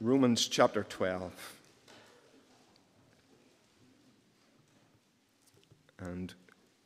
Romans 0.00 0.46
chapter 0.46 0.84
12. 0.84 1.32
And 5.98 6.32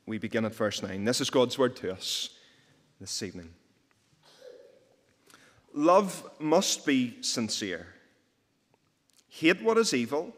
we 0.07 0.17
begin 0.17 0.45
at 0.45 0.55
verse 0.55 0.81
9. 0.81 1.05
This 1.05 1.21
is 1.21 1.29
God's 1.29 1.59
word 1.59 1.75
to 1.75 1.93
us 1.93 2.31
this 2.99 3.21
evening. 3.21 3.49
Love 5.75 6.27
must 6.39 6.87
be 6.87 7.21
sincere. 7.21 7.85
Hate 9.29 9.61
what 9.61 9.77
is 9.77 9.93
evil, 9.93 10.35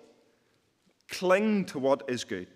cling 1.07 1.63
to 1.65 1.79
what 1.79 2.03
is 2.09 2.25
good. 2.25 2.47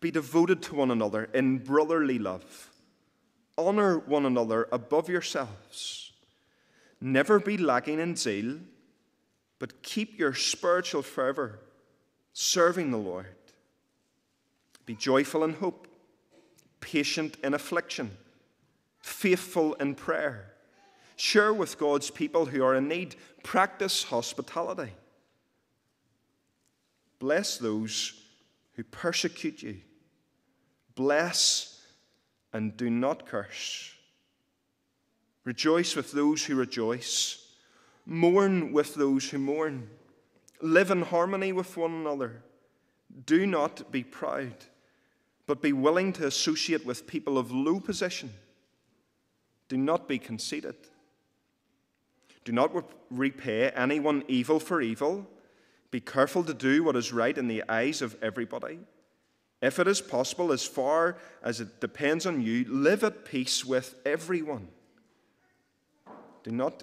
Be 0.00 0.10
devoted 0.10 0.62
to 0.62 0.74
one 0.74 0.90
another 0.90 1.28
in 1.32 1.58
brotherly 1.58 2.18
love. 2.18 2.70
Honor 3.56 3.98
one 4.00 4.26
another 4.26 4.68
above 4.72 5.08
yourselves. 5.08 6.12
Never 7.00 7.38
be 7.38 7.56
lacking 7.56 8.00
in 8.00 8.16
zeal, 8.16 8.58
but 9.60 9.82
keep 9.84 10.18
your 10.18 10.34
spiritual 10.34 11.02
fervor, 11.02 11.60
serving 12.32 12.90
the 12.90 12.98
Lord. 12.98 13.26
Be 14.86 14.96
joyful 14.96 15.44
in 15.44 15.52
hope, 15.52 15.86
patient 16.80 17.36
in 17.44 17.54
affliction, 17.54 18.10
faithful 19.00 19.74
in 19.74 19.94
prayer. 19.94 20.46
Share 21.14 21.52
with 21.52 21.78
God's 21.78 22.10
people 22.10 22.46
who 22.46 22.64
are 22.64 22.74
in 22.74 22.88
need. 22.88 23.14
Practice 23.44 24.04
hospitality. 24.04 24.92
Bless 27.18 27.58
those 27.58 28.14
who 28.72 28.82
persecute 28.84 29.62
you. 29.62 29.76
Bless 30.94 31.82
and 32.54 32.74
do 32.78 32.88
not 32.88 33.26
curse. 33.26 33.92
Rejoice 35.44 35.94
with 35.94 36.12
those 36.12 36.44
who 36.44 36.54
rejoice. 36.54 37.39
Mourn 38.10 38.72
with 38.72 38.96
those 38.96 39.30
who 39.30 39.38
mourn. 39.38 39.88
Live 40.60 40.90
in 40.90 41.02
harmony 41.02 41.52
with 41.52 41.76
one 41.76 41.92
another. 41.92 42.42
Do 43.24 43.46
not 43.46 43.92
be 43.92 44.02
proud, 44.02 44.56
but 45.46 45.62
be 45.62 45.72
willing 45.72 46.12
to 46.14 46.26
associate 46.26 46.84
with 46.84 47.06
people 47.06 47.38
of 47.38 47.52
low 47.52 47.78
position. 47.78 48.32
Do 49.68 49.76
not 49.76 50.08
be 50.08 50.18
conceited. 50.18 50.74
Do 52.44 52.50
not 52.50 52.72
repay 53.12 53.70
anyone 53.70 54.24
evil 54.26 54.58
for 54.58 54.82
evil. 54.82 55.24
Be 55.92 56.00
careful 56.00 56.42
to 56.42 56.52
do 56.52 56.82
what 56.82 56.96
is 56.96 57.12
right 57.12 57.38
in 57.38 57.46
the 57.46 57.62
eyes 57.68 58.02
of 58.02 58.16
everybody. 58.20 58.80
If 59.62 59.78
it 59.78 59.86
is 59.86 60.00
possible, 60.00 60.50
as 60.50 60.66
far 60.66 61.16
as 61.44 61.60
it 61.60 61.80
depends 61.80 62.26
on 62.26 62.40
you, 62.40 62.64
live 62.64 63.04
at 63.04 63.24
peace 63.24 63.64
with 63.64 63.94
everyone. 64.04 64.66
Do 66.42 66.50
not 66.50 66.82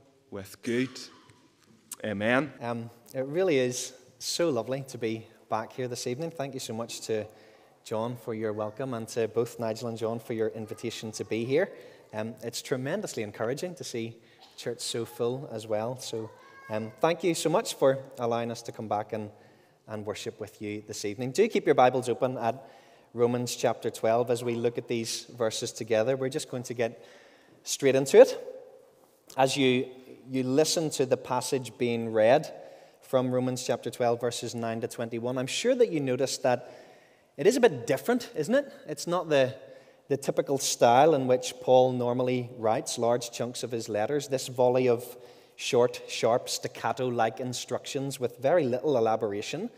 with 0.31 0.61
good. 0.63 0.89
Amen. 2.05 2.53
Um, 2.61 2.89
it 3.13 3.25
really 3.25 3.57
is 3.57 3.91
so 4.17 4.49
lovely 4.49 4.85
to 4.87 4.97
be 4.97 5.27
back 5.49 5.73
here 5.73 5.89
this 5.89 6.07
evening. 6.07 6.31
Thank 6.31 6.53
you 6.53 6.59
so 6.61 6.73
much 6.73 7.01
to 7.01 7.27
John 7.83 8.15
for 8.15 8.33
your 8.33 8.53
welcome 8.53 8.93
and 8.93 9.05
to 9.09 9.27
both 9.27 9.59
Nigel 9.59 9.89
and 9.89 9.97
John 9.97 10.19
for 10.19 10.31
your 10.31 10.47
invitation 10.47 11.11
to 11.13 11.25
be 11.25 11.43
here. 11.43 11.69
Um, 12.13 12.35
it's 12.43 12.61
tremendously 12.61 13.23
encouraging 13.23 13.75
to 13.75 13.83
see 13.83 14.15
church 14.55 14.79
so 14.79 15.03
full 15.03 15.49
as 15.51 15.67
well. 15.67 15.99
So 15.99 16.31
um, 16.69 16.93
thank 17.01 17.25
you 17.25 17.35
so 17.35 17.49
much 17.49 17.73
for 17.73 17.99
allowing 18.17 18.51
us 18.51 18.61
to 18.63 18.71
come 18.71 18.87
back 18.87 19.11
and, 19.11 19.29
and 19.89 20.05
worship 20.05 20.39
with 20.39 20.61
you 20.61 20.81
this 20.87 21.03
evening. 21.03 21.31
Do 21.31 21.45
keep 21.49 21.65
your 21.65 21.75
Bibles 21.75 22.07
open 22.07 22.37
at 22.37 22.69
Romans 23.13 23.53
chapter 23.53 23.89
12 23.89 24.31
as 24.31 24.45
we 24.45 24.55
look 24.55 24.77
at 24.77 24.87
these 24.87 25.25
verses 25.37 25.73
together. 25.73 26.15
We're 26.15 26.29
just 26.29 26.49
going 26.49 26.63
to 26.63 26.73
get 26.73 27.05
straight 27.63 27.95
into 27.95 28.21
it. 28.21 28.47
As 29.35 29.57
you 29.57 29.87
you 30.31 30.43
listen 30.43 30.89
to 30.89 31.05
the 31.05 31.17
passage 31.17 31.77
being 31.77 32.13
read 32.13 32.49
from 33.01 33.31
Romans 33.31 33.65
chapter 33.65 33.89
12, 33.91 34.21
verses 34.21 34.55
9 34.55 34.79
to 34.79 34.87
21, 34.87 35.37
I'm 35.37 35.45
sure 35.45 35.75
that 35.75 35.91
you 35.91 35.99
noticed 35.99 36.41
that 36.43 36.71
it 37.35 37.45
is 37.45 37.57
a 37.57 37.59
bit 37.59 37.85
different, 37.85 38.29
isn't 38.33 38.55
it? 38.55 38.71
It's 38.87 39.07
not 39.07 39.27
the, 39.27 39.53
the 40.07 40.15
typical 40.15 40.57
style 40.57 41.15
in 41.15 41.27
which 41.27 41.53
Paul 41.61 41.91
normally 41.91 42.49
writes 42.57 42.97
large 42.97 43.31
chunks 43.31 43.61
of 43.61 43.71
his 43.71 43.89
letters. 43.89 44.29
This 44.29 44.47
volley 44.47 44.87
of 44.87 45.17
short, 45.57 46.01
sharp, 46.07 46.47
staccato 46.47 47.09
like 47.09 47.41
instructions 47.41 48.17
with 48.17 48.37
very 48.37 48.63
little 48.63 48.97
elaboration. 48.97 49.69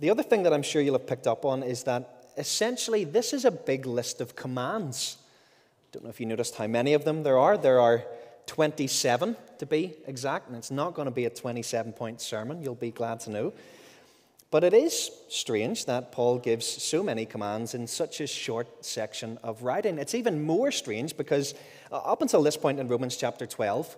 The 0.00 0.10
other 0.10 0.22
thing 0.22 0.42
that 0.42 0.52
I'm 0.52 0.62
sure 0.62 0.82
you'll 0.82 0.98
have 0.98 1.06
picked 1.06 1.26
up 1.26 1.46
on 1.46 1.62
is 1.62 1.84
that 1.84 2.26
essentially 2.36 3.04
this 3.04 3.32
is 3.32 3.46
a 3.46 3.50
big 3.50 3.86
list 3.86 4.20
of 4.20 4.36
commands. 4.36 5.16
I 5.18 5.86
Don't 5.92 6.04
know 6.04 6.10
if 6.10 6.20
you 6.20 6.26
noticed 6.26 6.56
how 6.56 6.66
many 6.66 6.92
of 6.92 7.04
them 7.04 7.22
there 7.22 7.38
are. 7.38 7.56
There 7.56 7.80
are 7.80 8.04
27 8.46 9.36
to 9.58 9.66
be 9.66 9.94
exact, 10.06 10.48
and 10.48 10.56
it's 10.56 10.70
not 10.70 10.94
going 10.94 11.06
to 11.06 11.12
be 11.12 11.24
a 11.24 11.30
27 11.30 11.92
point 11.92 12.20
sermon, 12.20 12.62
you'll 12.62 12.74
be 12.74 12.90
glad 12.90 13.20
to 13.20 13.30
know. 13.30 13.52
But 14.50 14.62
it 14.62 14.72
is 14.72 15.10
strange 15.28 15.86
that 15.86 16.12
Paul 16.12 16.38
gives 16.38 16.66
so 16.66 17.02
many 17.02 17.26
commands 17.26 17.74
in 17.74 17.86
such 17.86 18.20
a 18.20 18.26
short 18.26 18.84
section 18.84 19.38
of 19.42 19.62
writing. 19.62 19.98
It's 19.98 20.14
even 20.14 20.42
more 20.42 20.70
strange 20.70 21.16
because 21.16 21.54
uh, 21.90 21.96
up 21.96 22.22
until 22.22 22.42
this 22.42 22.56
point 22.56 22.78
in 22.78 22.86
Romans 22.86 23.16
chapter 23.16 23.44
12, 23.44 23.96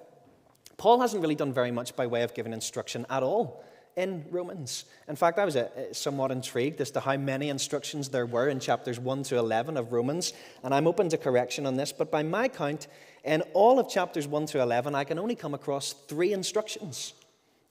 Paul 0.79 1.01
hasn't 1.01 1.21
really 1.21 1.35
done 1.35 1.53
very 1.53 1.71
much 1.71 1.95
by 1.95 2.07
way 2.07 2.23
of 2.23 2.35
giving 2.35 2.53
instruction 2.53 3.05
at 3.11 3.23
all 3.23 3.63
in 3.99 4.25
Romans. 4.31 4.85
In 5.09 5.17
fact, 5.17 5.41
I 5.41 5.45
was 5.45 5.57
uh, 5.57 5.93
somewhat 5.93 6.31
intrigued 6.31 6.81
as 6.81 6.93
to 6.93 7.01
how 7.01 7.17
many 7.17 7.49
instructions 7.49 8.09
there 8.09 8.27
were 8.27 8.49
in 8.49 8.61
chapters 8.61 9.01
1 9.01 9.25
to 9.25 9.39
11 9.39 9.77
of 9.77 9.93
Romans, 9.93 10.33
and 10.63 10.73
I'm 10.73 10.87
open 10.87 11.09
to 11.09 11.19
correction 11.19 11.67
on 11.67 11.77
this, 11.77 11.91
but 11.91 12.09
by 12.09 12.23
my 12.23 12.47
count, 12.47 12.87
in 13.25 13.43
all 13.55 13.81
of 13.81 13.89
chapters 13.91 14.29
1 14.29 14.47
to 14.47 14.63
11, 14.63 14.95
I 14.95 15.03
can 15.03 15.19
only 15.19 15.35
come 15.35 15.53
across 15.53 15.93
three 15.93 16.33
instructions. 16.33 17.15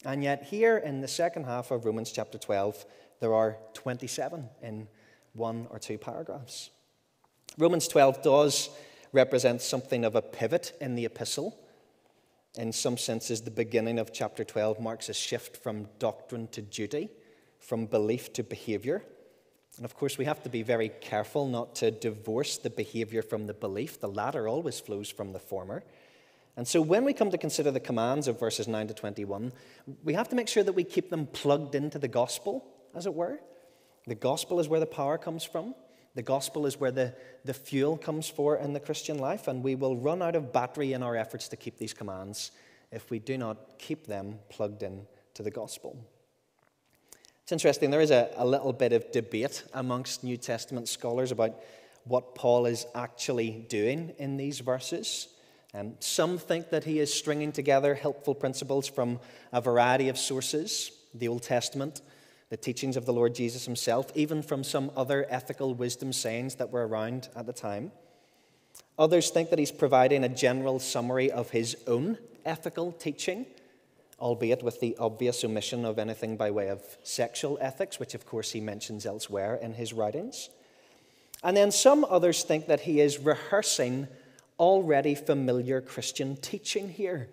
And 0.04 0.22
yet, 0.22 0.44
here 0.44 0.78
in 0.78 1.00
the 1.00 1.08
second 1.08 1.46
half 1.46 1.72
of 1.72 1.86
Romans 1.86 2.12
chapter 2.12 2.38
12, 2.38 2.86
there 3.22 3.34
are 3.34 3.58
27 3.74 4.50
in 4.62 4.88
one 5.32 5.66
or 5.70 5.80
two 5.80 5.98
paragraphs. 5.98 6.72
Romans 7.58 7.88
12 7.88 8.22
does 8.22 8.70
represent 9.14 9.62
something 9.62 10.04
of 10.04 10.16
a 10.16 10.22
pivot 10.22 10.74
in 10.82 10.96
the 10.96 11.06
epistle. 11.06 11.58
In 12.58 12.72
some 12.72 12.98
senses, 12.98 13.42
the 13.42 13.52
beginning 13.52 14.00
of 14.00 14.12
chapter 14.12 14.44
12 14.44 14.80
marks 14.80 15.10
a 15.10 15.14
shift 15.14 15.58
from 15.58 15.88
doctrine 16.00 16.48
to 16.48 16.62
duty, 16.64 17.10
from 17.60 17.86
belief 17.86 18.34
to 18.34 18.44
behavior. 18.44 19.04
And 19.76 19.86
of 19.86 19.96
course, 19.96 20.18
we 20.18 20.26
have 20.26 20.42
to 20.42 20.50
be 20.50 20.64
very 20.64 20.90
careful 20.90 21.48
not 21.48 21.76
to 21.76 21.92
divorce 21.92 22.58
the 22.58 22.72
behavior 22.72 23.22
from 23.22 23.46
the 23.46 23.54
belief. 23.54 24.00
The 24.00 24.08
latter 24.08 24.48
always 24.48 24.80
flows 24.80 25.08
from 25.08 25.34
the 25.34 25.40
former. 25.40 25.84
And 26.56 26.68
so, 26.68 26.82
when 26.82 27.06
we 27.06 27.14
come 27.14 27.30
to 27.30 27.38
consider 27.38 27.70
the 27.70 27.80
commands 27.80 28.28
of 28.28 28.40
verses 28.40 28.68
9 28.68 28.88
to 28.88 28.94
21, 28.96 29.52
we 30.04 30.14
have 30.14 30.30
to 30.30 30.36
make 30.36 30.48
sure 30.48 30.64
that 30.64 30.74
we 30.74 30.84
keep 30.84 31.12
them 31.12 31.28
plugged 31.28 31.76
into 31.76 32.00
the 32.00 32.08
gospel, 32.08 32.66
as 32.96 33.06
it 33.06 33.14
were. 33.14 33.40
The 34.08 34.16
gospel 34.16 34.60
is 34.60 34.68
where 34.68 34.80
the 34.80 34.88
power 34.88 35.20
comes 35.20 35.44
from. 35.44 35.76
The 36.18 36.24
gospel 36.24 36.66
is 36.66 36.80
where 36.80 36.90
the, 36.90 37.14
the 37.46 37.54
fuel 37.54 37.96
comes 37.96 38.28
for 38.28 38.58
in 38.58 38.74
the 38.74 38.80
Christian 38.80 39.20
life, 39.20 39.48
and 39.48 39.64
we 39.64 39.76
will 39.76 39.96
run 39.96 40.24
out 40.24 40.36
of 40.36 40.52
battery 40.52 40.94
in 40.94 41.04
our 41.04 41.16
efforts 41.16 41.48
to 41.50 41.56
keep 41.56 41.78
these 41.78 41.94
commands 41.94 42.50
if 42.92 43.12
we 43.12 43.20
do 43.20 43.38
not 43.38 43.78
keep 43.78 44.08
them 44.08 44.40
plugged 44.50 44.82
in 44.82 45.06
to 45.36 45.44
the 45.44 45.52
gospel. 45.52 45.96
It's 47.44 47.52
interesting, 47.52 47.92
there 47.92 48.02
is 48.02 48.10
a, 48.10 48.32
a 48.36 48.48
little 48.48 48.74
bit 48.74 48.94
of 48.94 49.12
debate 49.12 49.64
amongst 49.76 50.24
New 50.24 50.38
Testament 50.38 50.90
scholars 50.90 51.32
about 51.32 51.62
what 52.06 52.34
Paul 52.34 52.66
is 52.66 52.88
actually 52.96 53.68
doing 53.70 54.16
in 54.18 54.38
these 54.38 54.60
verses. 54.62 55.28
Um, 55.76 55.98
some 56.00 56.40
think 56.40 56.72
that 56.72 56.86
he 56.86 56.98
is 56.98 57.14
stringing 57.14 57.52
together 57.52 57.94
helpful 57.94 58.34
principles 58.34 58.88
from 58.88 59.20
a 59.54 59.62
variety 59.62 60.10
of 60.10 60.18
sources 60.18 60.90
the 61.14 61.28
Old 61.28 61.44
Testament, 61.44 62.02
the 62.50 62.58
teachings 62.58 62.98
of 62.98 63.06
the 63.06 63.14
Lord 63.14 63.36
Jesus 63.36 63.66
himself, 63.66 64.12
even 64.16 64.42
from 64.42 64.64
some 64.64 64.92
other 64.96 65.26
ethical 65.30 65.74
wisdom 65.74 66.14
sayings 66.14 66.56
that 66.56 66.72
were 66.72 66.88
around 66.88 67.30
at 67.36 67.46
the 67.46 67.54
time. 67.54 67.92
Others 68.98 69.30
think 69.30 69.50
that 69.50 69.60
he's 69.60 69.72
providing 69.72 70.24
a 70.24 70.30
general 70.30 70.80
summary 70.80 71.32
of 71.32 71.52
his 71.52 71.78
own 71.88 72.18
ethical 72.46 72.92
teaching 72.92 73.46
albeit 74.20 74.64
with 74.64 74.80
the 74.80 74.96
obvious 74.98 75.44
omission 75.44 75.86
of 75.86 76.00
anything 76.00 76.38
by 76.38 76.50
way 76.52 76.70
of 76.70 76.82
sexual 77.04 77.58
ethics, 77.62 78.00
which 78.00 78.16
of 78.16 78.26
course 78.26 78.52
he 78.52 78.60
mentions 78.60 79.06
elsewhere 79.06 79.56
in 79.56 79.74
his 79.74 79.94
writings. 79.94 80.50
And 81.44 81.56
then 81.56 81.72
some 81.72 82.06
others 82.10 82.44
think 82.44 82.68
that 82.68 82.82
he 82.82 83.00
is 83.00 83.20
rehearsing 83.20 84.08
already 84.60 85.14
familiar 85.14 85.82
Christian 85.82 86.36
teaching 86.36 86.90
here. 86.90 87.30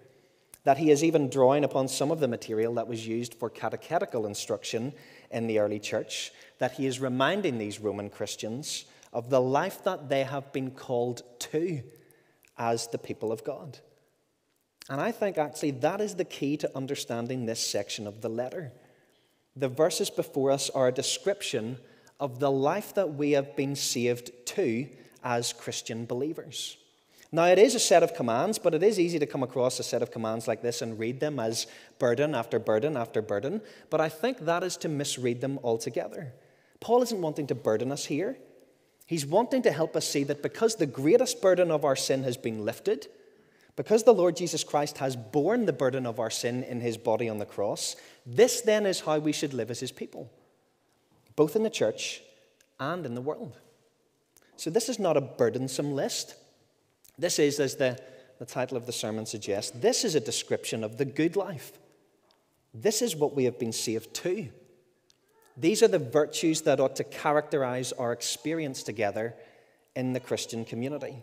That 0.64 0.78
he 0.78 0.90
is 0.90 1.04
even 1.04 1.28
drawing 1.28 1.62
upon 1.62 1.88
some 1.88 2.10
of 2.10 2.20
the 2.20 2.28
material 2.28 2.74
that 2.74 2.88
was 2.88 3.06
used 3.06 3.34
for 3.34 3.50
catechetical 3.50 4.26
instruction 4.26 4.92
in 5.30 5.46
the 5.46 5.58
early 5.58 5.78
church, 5.78 6.32
that 6.58 6.72
he 6.72 6.86
is 6.86 7.00
reminding 7.00 7.58
these 7.58 7.80
Roman 7.80 8.08
Christians 8.08 8.86
of 9.12 9.30
the 9.30 9.40
life 9.40 9.84
that 9.84 10.08
they 10.08 10.24
have 10.24 10.52
been 10.52 10.70
called 10.70 11.22
to 11.38 11.82
as 12.56 12.88
the 12.88 12.98
people 12.98 13.30
of 13.30 13.44
God. 13.44 13.78
And 14.88 15.00
I 15.00 15.12
think 15.12 15.38
actually 15.38 15.72
that 15.72 16.00
is 16.00 16.14
the 16.14 16.24
key 16.24 16.56
to 16.58 16.76
understanding 16.76 17.46
this 17.46 17.64
section 17.64 18.06
of 18.06 18.20
the 18.20 18.28
letter. 18.28 18.72
The 19.56 19.68
verses 19.68 20.10
before 20.10 20.50
us 20.50 20.68
are 20.70 20.88
a 20.88 20.92
description 20.92 21.78
of 22.18 22.38
the 22.38 22.50
life 22.50 22.94
that 22.94 23.14
we 23.14 23.32
have 23.32 23.56
been 23.56 23.76
saved 23.76 24.30
to 24.46 24.88
as 25.22 25.52
Christian 25.52 26.04
believers. 26.06 26.76
Now, 27.34 27.46
it 27.46 27.58
is 27.58 27.74
a 27.74 27.80
set 27.80 28.04
of 28.04 28.14
commands, 28.14 28.60
but 28.60 28.74
it 28.74 28.84
is 28.84 29.00
easy 29.00 29.18
to 29.18 29.26
come 29.26 29.42
across 29.42 29.80
a 29.80 29.82
set 29.82 30.02
of 30.02 30.12
commands 30.12 30.46
like 30.46 30.62
this 30.62 30.82
and 30.82 30.96
read 30.96 31.18
them 31.18 31.40
as 31.40 31.66
burden 31.98 32.32
after 32.32 32.60
burden 32.60 32.96
after 32.96 33.20
burden. 33.20 33.60
But 33.90 34.00
I 34.00 34.08
think 34.08 34.38
that 34.38 34.62
is 34.62 34.76
to 34.76 34.88
misread 34.88 35.40
them 35.40 35.58
altogether. 35.64 36.32
Paul 36.78 37.02
isn't 37.02 37.20
wanting 37.20 37.48
to 37.48 37.56
burden 37.56 37.90
us 37.90 38.04
here. 38.04 38.38
He's 39.06 39.26
wanting 39.26 39.62
to 39.62 39.72
help 39.72 39.96
us 39.96 40.08
see 40.08 40.22
that 40.22 40.44
because 40.44 40.76
the 40.76 40.86
greatest 40.86 41.42
burden 41.42 41.72
of 41.72 41.84
our 41.84 41.96
sin 41.96 42.22
has 42.22 42.36
been 42.36 42.64
lifted, 42.64 43.08
because 43.74 44.04
the 44.04 44.14
Lord 44.14 44.36
Jesus 44.36 44.62
Christ 44.62 44.98
has 44.98 45.16
borne 45.16 45.66
the 45.66 45.72
burden 45.72 46.06
of 46.06 46.20
our 46.20 46.30
sin 46.30 46.62
in 46.62 46.80
his 46.80 46.96
body 46.96 47.28
on 47.28 47.38
the 47.38 47.46
cross, 47.46 47.96
this 48.24 48.60
then 48.60 48.86
is 48.86 49.00
how 49.00 49.18
we 49.18 49.32
should 49.32 49.54
live 49.54 49.72
as 49.72 49.80
his 49.80 49.90
people, 49.90 50.30
both 51.34 51.56
in 51.56 51.64
the 51.64 51.68
church 51.68 52.22
and 52.78 53.04
in 53.04 53.16
the 53.16 53.20
world. 53.20 53.58
So, 54.56 54.70
this 54.70 54.88
is 54.88 55.00
not 55.00 55.16
a 55.16 55.20
burdensome 55.20 55.96
list. 55.96 56.36
This 57.18 57.38
is, 57.38 57.60
as 57.60 57.76
the, 57.76 57.98
the 58.38 58.46
title 58.46 58.76
of 58.76 58.86
the 58.86 58.92
sermon 58.92 59.26
suggests, 59.26 59.70
this 59.72 60.04
is 60.04 60.14
a 60.14 60.20
description 60.20 60.82
of 60.82 60.96
the 60.98 61.04
good 61.04 61.36
life. 61.36 61.72
This 62.72 63.02
is 63.02 63.14
what 63.14 63.36
we 63.36 63.44
have 63.44 63.58
been 63.58 63.72
saved 63.72 64.12
to. 64.14 64.48
These 65.56 65.82
are 65.82 65.88
the 65.88 66.00
virtues 66.00 66.62
that 66.62 66.80
ought 66.80 66.96
to 66.96 67.04
characterize 67.04 67.92
our 67.92 68.12
experience 68.12 68.82
together 68.82 69.34
in 69.94 70.12
the 70.12 70.20
Christian 70.20 70.64
community. 70.64 71.22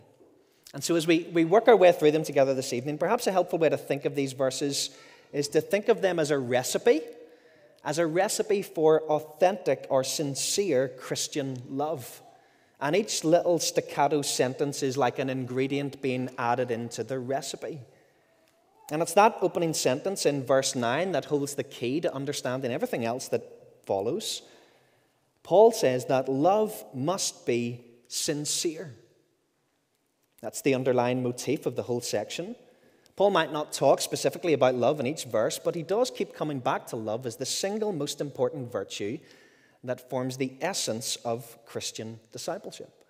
And 0.72 0.82
so, 0.82 0.96
as 0.96 1.06
we, 1.06 1.28
we 1.32 1.44
work 1.44 1.68
our 1.68 1.76
way 1.76 1.92
through 1.92 2.12
them 2.12 2.24
together 2.24 2.54
this 2.54 2.72
evening, 2.72 2.96
perhaps 2.96 3.26
a 3.26 3.32
helpful 3.32 3.58
way 3.58 3.68
to 3.68 3.76
think 3.76 4.06
of 4.06 4.14
these 4.14 4.32
verses 4.32 4.96
is 5.32 5.48
to 5.48 5.60
think 5.60 5.88
of 5.88 6.00
them 6.00 6.18
as 6.18 6.30
a 6.30 6.38
recipe, 6.38 7.02
as 7.84 7.98
a 7.98 8.06
recipe 8.06 8.62
for 8.62 9.02
authentic 9.02 9.86
or 9.90 10.02
sincere 10.02 10.88
Christian 10.88 11.62
love. 11.68 12.22
And 12.82 12.96
each 12.96 13.22
little 13.22 13.60
staccato 13.60 14.22
sentence 14.22 14.82
is 14.82 14.96
like 14.96 15.20
an 15.20 15.30
ingredient 15.30 16.02
being 16.02 16.28
added 16.36 16.72
into 16.72 17.04
the 17.04 17.20
recipe. 17.20 17.78
And 18.90 19.00
it's 19.00 19.14
that 19.14 19.38
opening 19.40 19.72
sentence 19.72 20.26
in 20.26 20.44
verse 20.44 20.74
9 20.74 21.12
that 21.12 21.26
holds 21.26 21.54
the 21.54 21.62
key 21.62 22.00
to 22.00 22.12
understanding 22.12 22.72
everything 22.72 23.04
else 23.04 23.28
that 23.28 23.44
follows. 23.86 24.42
Paul 25.44 25.70
says 25.70 26.06
that 26.06 26.28
love 26.28 26.84
must 26.92 27.46
be 27.46 27.84
sincere. 28.08 28.92
That's 30.40 30.62
the 30.62 30.74
underlying 30.74 31.22
motif 31.22 31.66
of 31.66 31.76
the 31.76 31.84
whole 31.84 32.00
section. 32.00 32.56
Paul 33.14 33.30
might 33.30 33.52
not 33.52 33.72
talk 33.72 34.00
specifically 34.00 34.54
about 34.54 34.74
love 34.74 34.98
in 34.98 35.06
each 35.06 35.24
verse, 35.24 35.56
but 35.56 35.76
he 35.76 35.84
does 35.84 36.10
keep 36.10 36.34
coming 36.34 36.58
back 36.58 36.88
to 36.88 36.96
love 36.96 37.26
as 37.26 37.36
the 37.36 37.46
single 37.46 37.92
most 37.92 38.20
important 38.20 38.72
virtue 38.72 39.18
that 39.84 40.08
forms 40.08 40.36
the 40.36 40.52
essence 40.60 41.16
of 41.24 41.58
Christian 41.66 42.20
discipleship. 42.32 43.04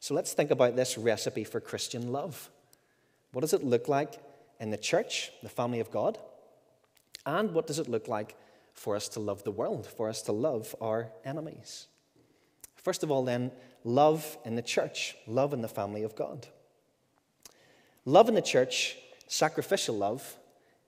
So 0.00 0.14
let's 0.14 0.34
think 0.34 0.50
about 0.50 0.76
this 0.76 0.98
recipe 0.98 1.44
for 1.44 1.60
Christian 1.60 2.12
love. 2.12 2.50
What 3.32 3.40
does 3.40 3.54
it 3.54 3.64
look 3.64 3.88
like 3.88 4.14
in 4.60 4.70
the 4.70 4.76
church, 4.76 5.32
the 5.42 5.48
family 5.48 5.80
of 5.80 5.90
God? 5.90 6.18
And 7.26 7.52
what 7.52 7.66
does 7.66 7.78
it 7.78 7.88
look 7.88 8.06
like 8.06 8.36
for 8.74 8.96
us 8.96 9.08
to 9.10 9.20
love 9.20 9.44
the 9.44 9.50
world, 9.50 9.86
for 9.86 10.08
us 10.08 10.20
to 10.22 10.32
love 10.32 10.74
our 10.80 11.10
enemies? 11.24 11.86
First 12.76 13.02
of 13.02 13.10
all, 13.10 13.24
then, 13.24 13.50
love 13.82 14.36
in 14.44 14.56
the 14.56 14.62
church, 14.62 15.16
love 15.26 15.54
in 15.54 15.62
the 15.62 15.68
family 15.68 16.02
of 16.02 16.14
God. 16.14 16.46
Love 18.04 18.28
in 18.28 18.34
the 18.34 18.42
church, 18.42 18.98
sacrificial 19.26 19.96
love, 19.96 20.36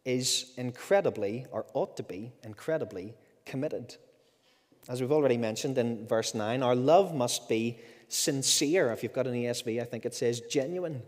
is 0.04 0.52
incredibly, 0.58 1.46
or 1.50 1.64
ought 1.72 1.96
to 1.96 2.02
be, 2.02 2.32
incredibly 2.44 3.14
committed. 3.46 3.96
As 4.88 5.00
we've 5.00 5.12
already 5.12 5.36
mentioned 5.36 5.78
in 5.78 6.06
verse 6.06 6.34
9, 6.34 6.62
our 6.62 6.76
love 6.76 7.14
must 7.14 7.48
be 7.48 7.78
sincere. 8.08 8.92
If 8.92 9.02
you've 9.02 9.12
got 9.12 9.26
an 9.26 9.34
ESV, 9.34 9.80
I 9.80 9.84
think 9.84 10.06
it 10.06 10.14
says 10.14 10.40
genuine. 10.40 11.02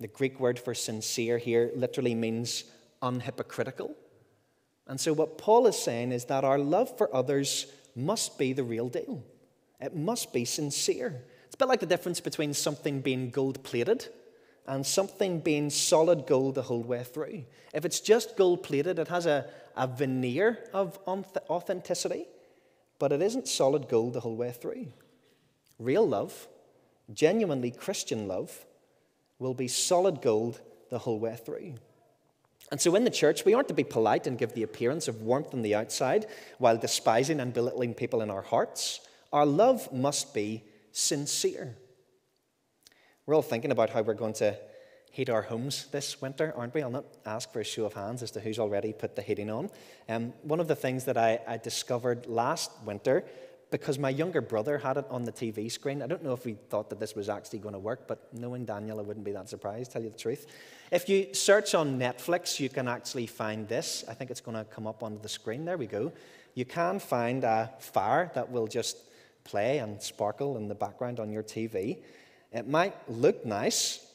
The 0.00 0.08
Greek 0.08 0.40
word 0.40 0.58
for 0.58 0.74
sincere 0.74 1.36
here 1.36 1.70
literally 1.74 2.14
means 2.14 2.64
unhypocritical. 3.02 3.94
And 4.86 4.98
so, 4.98 5.12
what 5.12 5.36
Paul 5.36 5.66
is 5.66 5.76
saying 5.76 6.12
is 6.12 6.24
that 6.26 6.44
our 6.44 6.58
love 6.58 6.96
for 6.96 7.14
others 7.14 7.66
must 7.94 8.38
be 8.38 8.54
the 8.54 8.64
real 8.64 8.88
deal. 8.88 9.22
It 9.80 9.94
must 9.94 10.32
be 10.32 10.46
sincere. 10.46 11.24
It's 11.44 11.54
a 11.56 11.58
bit 11.58 11.68
like 11.68 11.80
the 11.80 11.86
difference 11.86 12.20
between 12.20 12.54
something 12.54 13.02
being 13.02 13.28
gold 13.28 13.62
plated 13.64 14.08
and 14.66 14.86
something 14.86 15.40
being 15.40 15.68
solid 15.68 16.26
gold 16.26 16.54
the 16.54 16.62
whole 16.62 16.82
way 16.82 17.02
through. 17.02 17.44
If 17.74 17.84
it's 17.84 18.00
just 18.00 18.36
gold 18.36 18.62
plated, 18.62 18.98
it 18.98 19.08
has 19.08 19.26
a, 19.26 19.46
a 19.76 19.86
veneer 19.86 20.58
of 20.72 20.98
authenticity 21.06 22.26
but 22.98 23.12
it 23.12 23.22
isn't 23.22 23.48
solid 23.48 23.88
gold 23.88 24.14
the 24.14 24.20
whole 24.20 24.36
way 24.36 24.52
through. 24.52 24.88
Real 25.78 26.06
love, 26.06 26.48
genuinely 27.12 27.70
Christian 27.70 28.26
love, 28.26 28.64
will 29.38 29.54
be 29.54 29.68
solid 29.68 30.20
gold 30.20 30.60
the 30.90 30.98
whole 30.98 31.18
way 31.18 31.36
through. 31.36 31.74
And 32.70 32.80
so 32.80 32.94
in 32.94 33.04
the 33.04 33.10
church, 33.10 33.44
we 33.44 33.54
aren't 33.54 33.68
to 33.68 33.74
be 33.74 33.84
polite 33.84 34.26
and 34.26 34.36
give 34.36 34.52
the 34.52 34.62
appearance 34.62 35.08
of 35.08 35.22
warmth 35.22 35.54
on 35.54 35.62
the 35.62 35.74
outside 35.74 36.26
while 36.58 36.76
despising 36.76 37.40
and 37.40 37.54
belittling 37.54 37.94
people 37.94 38.20
in 38.20 38.30
our 38.30 38.42
hearts. 38.42 39.00
Our 39.32 39.46
love 39.46 39.92
must 39.92 40.34
be 40.34 40.64
sincere. 40.92 41.76
We're 43.24 43.34
all 43.34 43.42
thinking 43.42 43.70
about 43.70 43.90
how 43.90 44.02
we're 44.02 44.14
going 44.14 44.34
to 44.34 44.56
heat 45.10 45.30
our 45.30 45.42
homes 45.42 45.86
this 45.90 46.20
winter, 46.20 46.52
aren't 46.56 46.74
we? 46.74 46.82
I'll 46.82 46.90
not 46.90 47.06
ask 47.26 47.52
for 47.52 47.60
a 47.60 47.64
show 47.64 47.84
of 47.84 47.94
hands 47.94 48.22
as 48.22 48.30
to 48.32 48.40
who's 48.40 48.58
already 48.58 48.92
put 48.92 49.16
the 49.16 49.22
heating 49.22 49.50
on. 49.50 49.70
Um, 50.08 50.32
one 50.42 50.60
of 50.60 50.68
the 50.68 50.76
things 50.76 51.04
that 51.04 51.16
I, 51.16 51.40
I 51.46 51.56
discovered 51.56 52.26
last 52.26 52.70
winter, 52.84 53.24
because 53.70 53.98
my 53.98 54.10
younger 54.10 54.40
brother 54.40 54.78
had 54.78 54.96
it 54.96 55.06
on 55.10 55.24
the 55.24 55.32
TV 55.32 55.70
screen, 55.70 56.02
I 56.02 56.06
don't 56.06 56.22
know 56.22 56.32
if 56.32 56.44
he 56.44 56.54
thought 56.68 56.88
that 56.90 57.00
this 57.00 57.14
was 57.14 57.28
actually 57.28 57.58
going 57.58 57.74
to 57.74 57.78
work, 57.78 58.06
but 58.06 58.32
knowing 58.32 58.64
Daniel, 58.64 58.98
I 58.98 59.02
wouldn't 59.02 59.24
be 59.24 59.32
that 59.32 59.48
surprised, 59.48 59.92
tell 59.92 60.02
you 60.02 60.10
the 60.10 60.18
truth. 60.18 60.46
If 60.90 61.08
you 61.08 61.34
search 61.34 61.74
on 61.74 61.98
Netflix, 61.98 62.58
you 62.58 62.68
can 62.68 62.88
actually 62.88 63.26
find 63.26 63.68
this. 63.68 64.04
I 64.08 64.14
think 64.14 64.30
it's 64.30 64.40
going 64.40 64.56
to 64.56 64.64
come 64.64 64.86
up 64.86 65.02
on 65.02 65.18
the 65.20 65.28
screen. 65.28 65.64
There 65.64 65.76
we 65.76 65.86
go. 65.86 66.12
You 66.54 66.64
can 66.64 66.98
find 66.98 67.44
a 67.44 67.70
fire 67.78 68.30
that 68.34 68.50
will 68.50 68.66
just 68.66 68.96
play 69.44 69.78
and 69.78 70.00
sparkle 70.02 70.56
in 70.56 70.68
the 70.68 70.74
background 70.74 71.20
on 71.20 71.30
your 71.30 71.42
TV. 71.42 71.98
It 72.52 72.68
might 72.68 72.94
look 73.10 73.44
nice, 73.44 74.07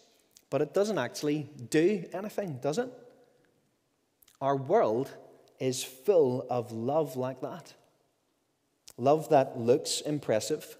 but 0.54 0.62
it 0.62 0.72
doesn't 0.72 1.00
actually 1.00 1.50
do 1.72 2.06
anything, 2.14 2.60
does 2.62 2.78
it? 2.78 2.88
Our 4.40 4.56
world 4.56 5.10
is 5.60 5.84
full 5.84 6.46
of 6.48 6.72
love 6.72 7.18
like 7.18 7.42
that. 7.42 7.74
Love 8.96 9.30
that 9.30 9.58
looks 9.58 10.02
impressive, 10.02 10.78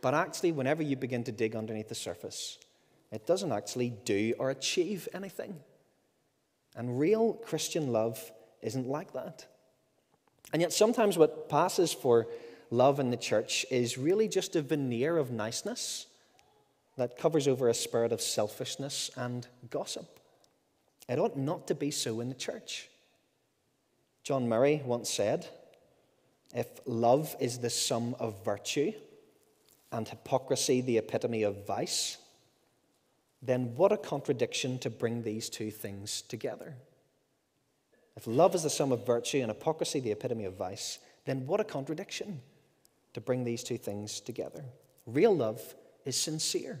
but 0.00 0.14
actually, 0.14 0.52
whenever 0.52 0.80
you 0.80 0.94
begin 0.94 1.24
to 1.24 1.32
dig 1.32 1.56
underneath 1.56 1.88
the 1.88 1.96
surface, 1.96 2.56
it 3.10 3.26
doesn't 3.26 3.50
actually 3.50 3.94
do 4.04 4.32
or 4.38 4.50
achieve 4.50 5.08
anything. 5.12 5.58
And 6.76 6.96
real 6.96 7.32
Christian 7.32 7.90
love 7.90 8.30
isn't 8.62 8.86
like 8.86 9.12
that. 9.14 9.44
And 10.52 10.62
yet, 10.62 10.72
sometimes 10.72 11.18
what 11.18 11.48
passes 11.48 11.92
for 11.92 12.28
love 12.70 13.00
in 13.00 13.10
the 13.10 13.16
church 13.16 13.66
is 13.72 13.98
really 13.98 14.28
just 14.28 14.54
a 14.54 14.62
veneer 14.62 15.16
of 15.16 15.32
niceness 15.32 16.06
that 16.96 17.18
covers 17.18 17.48
over 17.48 17.68
a 17.68 17.74
spirit 17.74 18.12
of 18.12 18.20
selfishness 18.20 19.10
and 19.16 19.46
gossip. 19.70 20.20
It 21.08 21.18
ought 21.18 21.36
not 21.36 21.66
to 21.66 21.74
be 21.74 21.90
so 21.90 22.20
in 22.20 22.28
the 22.28 22.34
church. 22.34 22.88
John 24.22 24.48
Murray 24.48 24.80
once 24.84 25.10
said, 25.10 25.46
If 26.54 26.66
love 26.86 27.36
is 27.40 27.58
the 27.58 27.70
sum 27.70 28.14
of 28.18 28.44
virtue 28.44 28.92
and 29.92 30.08
hypocrisy 30.08 30.80
the 30.80 30.98
epitome 30.98 31.42
of 31.42 31.66
vice, 31.66 32.16
then 33.42 33.74
what 33.76 33.92
a 33.92 33.98
contradiction 33.98 34.78
to 34.78 34.88
bring 34.88 35.22
these 35.22 35.50
two 35.50 35.70
things 35.70 36.22
together. 36.22 36.74
If 38.16 38.26
love 38.26 38.54
is 38.54 38.62
the 38.62 38.70
sum 38.70 38.92
of 38.92 39.04
virtue 39.04 39.38
and 39.38 39.48
hypocrisy 39.48 40.00
the 40.00 40.12
epitome 40.12 40.44
of 40.44 40.54
vice, 40.54 40.98
then 41.26 41.46
what 41.46 41.60
a 41.60 41.64
contradiction 41.64 42.40
to 43.12 43.20
bring 43.20 43.44
these 43.44 43.62
two 43.62 43.76
things 43.76 44.20
together. 44.20 44.64
Real 45.06 45.34
love 45.34 45.60
is 46.04 46.16
sincere, 46.16 46.80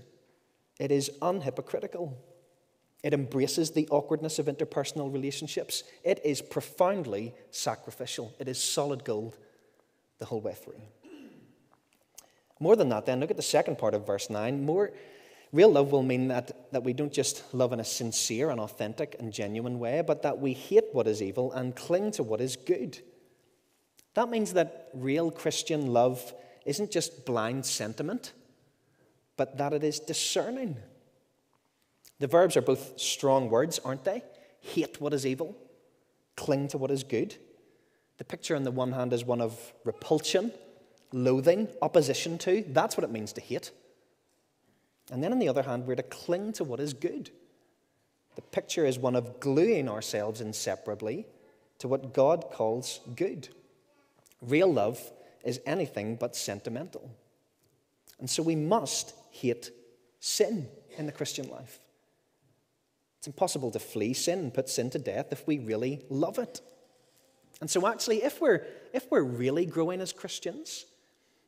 it 0.78 0.90
is 0.90 1.10
unhypocritical. 1.20 2.14
It 3.02 3.12
embraces 3.12 3.70
the 3.70 3.86
awkwardness 3.90 4.38
of 4.38 4.46
interpersonal 4.46 5.12
relationships. 5.12 5.84
It 6.04 6.22
is 6.24 6.40
profoundly 6.40 7.34
sacrificial. 7.50 8.34
It 8.38 8.48
is 8.48 8.58
solid 8.58 9.04
gold 9.04 9.36
the 10.18 10.24
whole 10.24 10.40
way 10.40 10.54
through. 10.54 10.80
More 12.60 12.76
than 12.76 12.88
that, 12.88 13.04
then, 13.04 13.20
look 13.20 13.30
at 13.30 13.36
the 13.36 13.42
second 13.42 13.76
part 13.76 13.92
of 13.92 14.06
verse 14.06 14.30
9. 14.30 14.64
More, 14.64 14.90
Real 15.54 15.70
love 15.70 15.92
will 15.92 16.02
mean 16.02 16.26
that, 16.28 16.72
that 16.72 16.82
we 16.82 16.92
don't 16.92 17.12
just 17.12 17.54
love 17.54 17.72
in 17.72 17.78
a 17.78 17.84
sincere 17.84 18.50
and 18.50 18.58
authentic 18.58 19.14
and 19.20 19.32
genuine 19.32 19.78
way, 19.78 20.02
but 20.04 20.22
that 20.22 20.40
we 20.40 20.52
hate 20.52 20.86
what 20.90 21.06
is 21.06 21.22
evil 21.22 21.52
and 21.52 21.76
cling 21.76 22.10
to 22.10 22.24
what 22.24 22.40
is 22.40 22.56
good. 22.56 22.98
That 24.14 24.28
means 24.28 24.54
that 24.54 24.88
real 24.92 25.30
Christian 25.30 25.92
love 25.92 26.34
isn't 26.66 26.90
just 26.90 27.24
blind 27.24 27.64
sentiment, 27.66 28.32
but 29.36 29.58
that 29.58 29.72
it 29.72 29.84
is 29.84 30.00
discerning. 30.00 30.76
The 32.20 32.26
verbs 32.26 32.56
are 32.56 32.62
both 32.62 32.98
strong 32.98 33.50
words, 33.50 33.78
aren't 33.84 34.04
they? 34.04 34.22
Hate 34.60 35.00
what 35.00 35.12
is 35.12 35.26
evil, 35.26 35.56
cling 36.36 36.68
to 36.68 36.78
what 36.78 36.90
is 36.90 37.04
good. 37.04 37.36
The 38.18 38.24
picture 38.24 38.54
on 38.56 38.62
the 38.62 38.70
one 38.70 38.92
hand 38.92 39.12
is 39.12 39.24
one 39.24 39.40
of 39.40 39.72
repulsion, 39.84 40.52
loathing, 41.12 41.68
opposition 41.82 42.38
to. 42.38 42.64
That's 42.68 42.96
what 42.96 43.04
it 43.04 43.10
means 43.10 43.32
to 43.34 43.40
hate. 43.40 43.72
And 45.10 45.22
then 45.22 45.32
on 45.32 45.38
the 45.38 45.48
other 45.48 45.62
hand, 45.62 45.86
we're 45.86 45.96
to 45.96 46.02
cling 46.02 46.52
to 46.54 46.64
what 46.64 46.80
is 46.80 46.94
good. 46.94 47.30
The 48.36 48.42
picture 48.42 48.86
is 48.86 48.98
one 48.98 49.16
of 49.16 49.40
gluing 49.40 49.88
ourselves 49.88 50.40
inseparably 50.40 51.26
to 51.78 51.88
what 51.88 52.14
God 52.14 52.46
calls 52.52 53.00
good. 53.14 53.48
Real 54.40 54.72
love 54.72 55.00
is 55.44 55.60
anything 55.66 56.16
but 56.16 56.34
sentimental. 56.34 57.10
And 58.18 58.30
so 58.30 58.42
we 58.42 58.56
must 58.56 59.14
hate 59.34 59.70
sin 60.20 60.68
in 60.96 61.06
the 61.06 61.12
Christian 61.12 61.48
life. 61.50 61.80
It's 63.18 63.26
impossible 63.26 63.70
to 63.72 63.78
flee 63.78 64.14
sin 64.14 64.38
and 64.38 64.54
put 64.54 64.68
sin 64.68 64.90
to 64.90 64.98
death 64.98 65.28
if 65.32 65.46
we 65.46 65.58
really 65.58 66.04
love 66.08 66.38
it. 66.38 66.60
And 67.60 67.70
so, 67.70 67.86
actually, 67.86 68.22
if 68.22 68.40
we're, 68.40 68.66
if 68.92 69.10
we're 69.10 69.22
really 69.22 69.66
growing 69.66 70.00
as 70.00 70.12
Christians, 70.12 70.86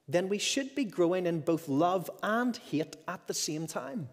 then 0.08 0.28
we 0.28 0.38
should 0.38 0.74
be 0.74 0.84
growing 0.84 1.26
in 1.26 1.40
both 1.40 1.68
love 1.68 2.10
and 2.22 2.56
hate 2.56 2.96
at 3.06 3.26
the 3.26 3.34
same 3.34 3.66
time. 3.66 4.08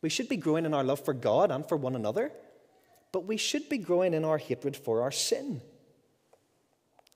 We 0.00 0.08
should 0.08 0.28
be 0.28 0.36
growing 0.36 0.64
in 0.64 0.74
our 0.74 0.84
love 0.84 1.04
for 1.04 1.14
God 1.14 1.50
and 1.50 1.68
for 1.68 1.76
one 1.76 1.94
another, 1.94 2.32
but 3.12 3.26
we 3.26 3.36
should 3.36 3.68
be 3.68 3.78
growing 3.78 4.14
in 4.14 4.24
our 4.24 4.38
hatred 4.38 4.76
for 4.76 5.02
our 5.02 5.12
sin. 5.12 5.60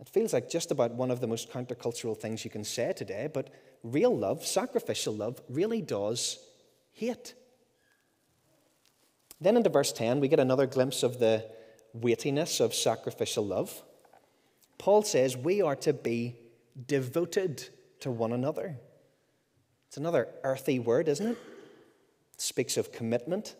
It 0.00 0.08
feels 0.08 0.32
like 0.32 0.50
just 0.50 0.70
about 0.70 0.92
one 0.92 1.10
of 1.10 1.20
the 1.20 1.26
most 1.26 1.50
countercultural 1.50 2.18
things 2.18 2.44
you 2.44 2.50
can 2.50 2.64
say 2.64 2.92
today, 2.94 3.28
but 3.32 3.50
real 3.82 4.16
love, 4.16 4.44
sacrificial 4.44 5.14
love, 5.14 5.40
really 5.48 5.80
does 5.80 6.38
hate. 6.92 7.34
Then 9.40 9.56
into 9.56 9.70
verse 9.70 9.92
10, 9.92 10.20
we 10.20 10.28
get 10.28 10.40
another 10.40 10.66
glimpse 10.66 11.02
of 11.02 11.18
the 11.18 11.44
weightiness 11.92 12.60
of 12.60 12.74
sacrificial 12.74 13.46
love. 13.46 13.82
Paul 14.78 15.02
says 15.02 15.36
we 15.36 15.62
are 15.62 15.76
to 15.76 15.92
be 15.92 16.36
devoted 16.86 17.68
to 18.00 18.10
one 18.10 18.32
another. 18.32 18.76
It's 19.88 19.96
another 19.96 20.28
earthy 20.42 20.78
word, 20.78 21.08
isn't 21.08 21.26
it? 21.26 21.38
It 22.34 22.40
speaks 22.40 22.76
of 22.76 22.92
commitment. 22.92 23.54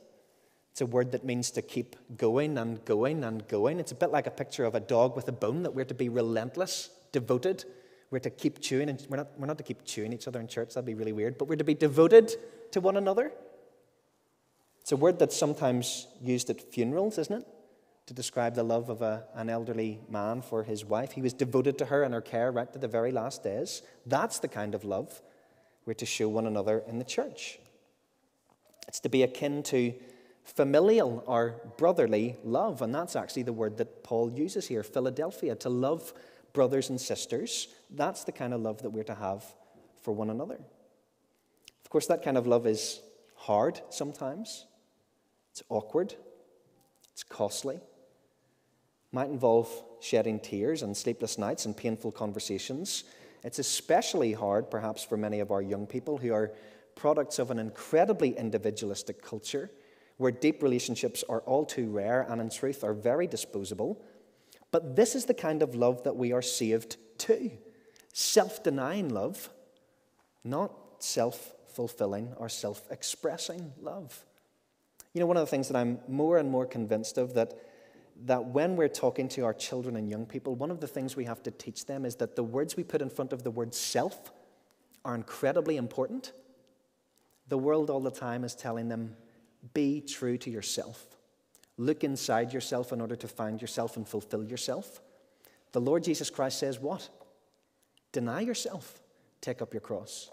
It's 0.76 0.82
a 0.82 0.84
word 0.84 1.12
that 1.12 1.24
means 1.24 1.50
to 1.52 1.62
keep 1.62 1.96
going 2.18 2.58
and 2.58 2.84
going 2.84 3.24
and 3.24 3.48
going. 3.48 3.80
It's 3.80 3.92
a 3.92 3.94
bit 3.94 4.10
like 4.10 4.26
a 4.26 4.30
picture 4.30 4.66
of 4.66 4.74
a 4.74 4.80
dog 4.80 5.16
with 5.16 5.26
a 5.26 5.32
bone 5.32 5.62
that 5.62 5.74
we're 5.74 5.86
to 5.86 5.94
be 5.94 6.10
relentless, 6.10 6.90
devoted. 7.12 7.64
We're 8.10 8.18
to 8.18 8.28
keep 8.28 8.60
chewing, 8.60 8.90
and 8.90 9.02
we're 9.08 9.16
not, 9.16 9.28
we're 9.38 9.46
not 9.46 9.56
to 9.56 9.64
keep 9.64 9.86
chewing 9.86 10.12
each 10.12 10.28
other 10.28 10.38
in 10.38 10.48
church, 10.48 10.74
that'd 10.74 10.84
be 10.84 10.92
really 10.92 11.14
weird, 11.14 11.38
but 11.38 11.48
we're 11.48 11.56
to 11.56 11.64
be 11.64 11.72
devoted 11.72 12.30
to 12.72 12.82
one 12.82 12.98
another. 12.98 13.32
It's 14.82 14.92
a 14.92 14.98
word 14.98 15.18
that's 15.18 15.34
sometimes 15.34 16.08
used 16.22 16.50
at 16.50 16.60
funerals, 16.60 17.16
isn't 17.16 17.40
it? 17.40 17.46
To 18.08 18.12
describe 18.12 18.54
the 18.54 18.62
love 18.62 18.90
of 18.90 19.00
a, 19.00 19.24
an 19.34 19.48
elderly 19.48 20.00
man 20.10 20.42
for 20.42 20.62
his 20.62 20.84
wife. 20.84 21.12
He 21.12 21.22
was 21.22 21.32
devoted 21.32 21.78
to 21.78 21.86
her 21.86 22.02
and 22.02 22.12
her 22.12 22.20
care 22.20 22.52
right 22.52 22.70
to 22.74 22.78
the 22.78 22.86
very 22.86 23.12
last 23.12 23.42
days. 23.42 23.80
That's 24.04 24.40
the 24.40 24.48
kind 24.48 24.74
of 24.74 24.84
love 24.84 25.22
we're 25.86 25.94
to 25.94 26.04
show 26.04 26.28
one 26.28 26.46
another 26.46 26.82
in 26.86 26.98
the 26.98 27.04
church. 27.06 27.60
It's 28.86 29.00
to 29.00 29.08
be 29.08 29.22
akin 29.22 29.62
to 29.62 29.94
familial 30.46 31.24
or 31.26 31.60
brotherly 31.76 32.36
love, 32.44 32.80
and 32.80 32.94
that's 32.94 33.16
actually 33.16 33.42
the 33.42 33.52
word 33.52 33.76
that 33.78 34.04
Paul 34.04 34.30
uses 34.30 34.66
here 34.66 34.82
Philadelphia, 34.82 35.54
to 35.56 35.68
love 35.68 36.14
brothers 36.52 36.88
and 36.88 37.00
sisters. 37.00 37.68
That's 37.90 38.24
the 38.24 38.32
kind 38.32 38.54
of 38.54 38.60
love 38.60 38.82
that 38.82 38.90
we're 38.90 39.04
to 39.04 39.14
have 39.14 39.44
for 40.02 40.12
one 40.12 40.30
another. 40.30 40.58
Of 41.84 41.90
course, 41.90 42.06
that 42.06 42.22
kind 42.22 42.38
of 42.38 42.46
love 42.46 42.66
is 42.66 43.00
hard 43.34 43.80
sometimes. 43.90 44.66
It's 45.50 45.62
awkward, 45.68 46.14
it's 47.12 47.24
costly, 47.24 47.80
might 49.10 49.30
involve 49.30 49.68
shedding 50.00 50.38
tears 50.38 50.82
and 50.82 50.96
sleepless 50.96 51.38
nights 51.38 51.66
and 51.66 51.76
painful 51.76 52.12
conversations. 52.12 53.04
It's 53.42 53.58
especially 53.58 54.32
hard, 54.32 54.70
perhaps, 54.70 55.02
for 55.02 55.16
many 55.16 55.40
of 55.40 55.50
our 55.50 55.62
young 55.62 55.86
people 55.86 56.18
who 56.18 56.32
are 56.32 56.52
products 56.94 57.38
of 57.38 57.50
an 57.50 57.58
incredibly 57.58 58.36
individualistic 58.36 59.22
culture 59.22 59.70
where 60.16 60.32
deep 60.32 60.62
relationships 60.62 61.22
are 61.28 61.40
all 61.40 61.64
too 61.64 61.90
rare 61.90 62.26
and, 62.28 62.40
in 62.40 62.50
truth, 62.50 62.82
are 62.82 62.94
very 62.94 63.26
disposable. 63.26 64.02
But 64.70 64.96
this 64.96 65.14
is 65.14 65.26
the 65.26 65.34
kind 65.34 65.62
of 65.62 65.74
love 65.74 66.04
that 66.04 66.16
we 66.16 66.32
are 66.32 66.42
saved 66.42 66.96
to 67.18 67.50
self 68.12 68.62
denying 68.62 69.10
love, 69.10 69.50
not 70.42 70.72
self 70.98 71.54
fulfilling 71.68 72.32
or 72.38 72.48
self 72.48 72.82
expressing 72.90 73.72
love. 73.80 74.24
You 75.12 75.20
know, 75.20 75.26
one 75.26 75.36
of 75.36 75.42
the 75.42 75.50
things 75.50 75.68
that 75.68 75.76
I'm 75.76 75.98
more 76.08 76.38
and 76.38 76.50
more 76.50 76.66
convinced 76.66 77.18
of 77.18 77.34
that, 77.34 77.54
that 78.24 78.46
when 78.46 78.76
we're 78.76 78.88
talking 78.88 79.28
to 79.30 79.44
our 79.44 79.54
children 79.54 79.96
and 79.96 80.10
young 80.10 80.26
people, 80.26 80.54
one 80.54 80.70
of 80.70 80.80
the 80.80 80.86
things 80.86 81.16
we 81.16 81.24
have 81.24 81.42
to 81.44 81.50
teach 81.50 81.86
them 81.86 82.04
is 82.04 82.16
that 82.16 82.36
the 82.36 82.42
words 82.42 82.76
we 82.76 82.82
put 82.82 83.02
in 83.02 83.10
front 83.10 83.32
of 83.32 83.42
the 83.42 83.50
word 83.50 83.74
self 83.74 84.32
are 85.04 85.14
incredibly 85.14 85.76
important. 85.76 86.32
The 87.48 87.58
world 87.58 87.90
all 87.90 88.00
the 88.00 88.10
time 88.10 88.44
is 88.44 88.54
telling 88.54 88.88
them, 88.88 89.16
be 89.74 90.00
true 90.00 90.38
to 90.38 90.50
yourself. 90.50 91.04
Look 91.78 92.04
inside 92.04 92.52
yourself 92.52 92.92
in 92.92 93.00
order 93.00 93.16
to 93.16 93.28
find 93.28 93.60
yourself 93.60 93.96
and 93.96 94.06
fulfill 94.06 94.44
yourself. 94.44 95.00
The 95.72 95.80
Lord 95.80 96.04
Jesus 96.04 96.30
Christ 96.30 96.58
says, 96.58 96.78
What? 96.78 97.08
Deny 98.12 98.40
yourself, 98.40 99.00
take 99.40 99.60
up 99.60 99.74
your 99.74 99.80
cross, 99.80 100.30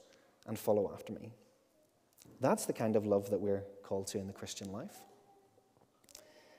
and 0.47 0.57
follow 0.57 0.91
after 0.93 1.11
me. 1.11 1.33
That's 2.39 2.65
the 2.65 2.73
kind 2.73 2.95
of 2.95 3.05
love 3.05 3.29
that 3.29 3.41
we're 3.41 3.63
called 3.83 4.07
to 4.07 4.19
in 4.19 4.27
the 4.27 4.33
Christian 4.33 4.71
life. 4.71 4.95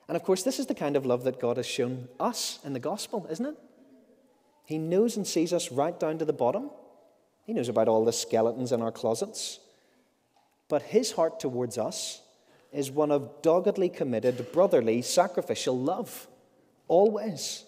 And 0.07 0.15
of 0.15 0.23
course, 0.23 0.43
this 0.43 0.59
is 0.59 0.67
the 0.67 0.75
kind 0.75 0.95
of 0.95 1.05
love 1.05 1.23
that 1.23 1.39
God 1.39 1.57
has 1.57 1.65
shown 1.65 2.07
us 2.19 2.59
in 2.63 2.73
the 2.73 2.79
gospel, 2.79 3.27
isn't 3.29 3.45
it? 3.45 3.57
He 4.65 4.77
knows 4.77 5.17
and 5.17 5.25
sees 5.25 5.53
us 5.53 5.71
right 5.71 5.99
down 5.99 6.17
to 6.19 6.25
the 6.25 6.33
bottom. 6.33 6.69
He 7.43 7.53
knows 7.53 7.69
about 7.69 7.87
all 7.87 8.05
the 8.05 8.13
skeletons 8.13 8.71
in 8.71 8.81
our 8.81 8.91
closets. 8.91 9.59
But 10.67 10.81
his 10.81 11.11
heart 11.11 11.39
towards 11.39 11.77
us 11.77 12.21
is 12.75 12.91
one 12.91 13.11
of 13.11 13.41
doggedly 13.41 13.89
committed, 13.89 14.51
brotherly, 14.51 15.01
sacrificial 15.01 15.77
love. 15.77 16.27
Always. 16.87 17.63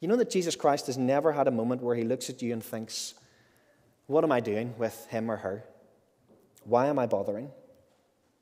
You 0.00 0.08
know 0.08 0.16
that 0.16 0.30
Jesus 0.30 0.56
Christ 0.56 0.86
has 0.86 0.98
never 0.98 1.32
had 1.32 1.48
a 1.48 1.50
moment 1.50 1.82
where 1.82 1.96
he 1.96 2.04
looks 2.04 2.28
at 2.28 2.42
you 2.42 2.52
and 2.52 2.62
thinks, 2.62 3.14
What 4.06 4.24
am 4.24 4.32
I 4.32 4.40
doing 4.40 4.74
with 4.76 5.06
him 5.06 5.30
or 5.30 5.36
her? 5.38 5.64
Why 6.64 6.86
am 6.86 6.98
I 6.98 7.06
bothering? 7.06 7.50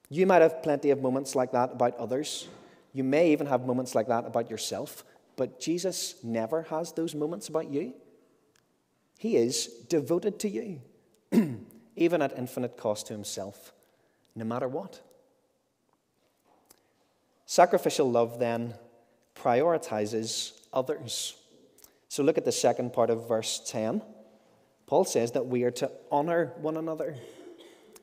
You 0.09 0.27
might 0.27 0.43
have 0.43 0.63
plenty 0.63 0.91
of 0.91 1.01
moments 1.01 1.35
like 1.35 1.53
that 1.53 1.73
about 1.73 1.97
others. 1.97 2.49
You 2.93 3.05
may 3.05 3.33
even 3.33 3.47
have 3.47 3.65
moments 3.65 3.95
like 3.95 4.09
that 4.09 4.27
about 4.27 4.51
yourself, 4.51 5.05
but 5.37 5.61
Jesus 5.61 6.17
never 6.23 6.63
has 6.65 6.93
those 6.93 7.15
moments 7.15 7.49
about 7.49 7.71
you. 7.71 7.95
He 9.19 9.37
is 9.37 9.69
devoted 9.89 10.39
to 10.41 10.49
you, 10.49 10.81
even 11.97 12.23
at 12.23 12.37
infinite 12.37 12.77
cost 12.77 13.07
to 13.07 13.13
himself, 13.13 13.73
no 14.35 14.45
matter 14.45 14.69
what. 14.69 15.01
Sacrificial 17.53 18.11
love 18.11 18.39
then 18.39 18.73
prioritizes 19.35 20.53
others. 20.73 21.37
So 22.09 22.23
look 22.23 22.39
at 22.39 22.47
the 22.47 22.51
second 22.51 22.95
part 22.95 23.11
of 23.11 23.29
verse 23.29 23.61
10. 23.67 24.01
Paul 24.87 25.05
says 25.05 25.33
that 25.33 25.45
we 25.49 25.65
are 25.65 25.71
to 25.73 25.91
honor 26.11 26.55
one 26.63 26.79
another. 26.79 27.15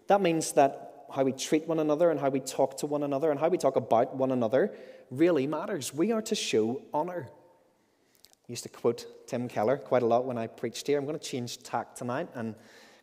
That 0.06 0.22
means 0.22 0.52
that 0.52 1.08
how 1.12 1.24
we 1.24 1.32
treat 1.32 1.68
one 1.68 1.80
another 1.80 2.12
and 2.12 2.20
how 2.20 2.30
we 2.30 2.42
talk 2.42 2.78
to 2.78 2.86
one 2.86 3.02
another 3.02 3.32
and 3.32 3.40
how 3.40 3.50
we 3.50 3.58
talk 3.58 3.76
about 3.76 4.16
one 4.16 4.30
another 4.30 4.72
really 5.10 5.48
matters. 5.48 5.92
We 5.96 6.12
are 6.12 6.22
to 6.22 6.36
show 6.36 6.84
honor. 6.94 7.28
I 7.28 8.46
used 8.46 8.62
to 8.66 8.70
quote 8.70 9.08
Tim 9.26 9.48
Keller 9.48 9.78
quite 9.78 10.04
a 10.04 10.06
lot 10.06 10.26
when 10.26 10.38
I 10.38 10.46
preached 10.46 10.86
here. 10.86 11.00
I'm 11.00 11.08
going 11.08 11.18
to 11.18 11.26
change 11.26 11.64
tack 11.64 11.96
tonight 11.96 12.28
and 12.36 12.54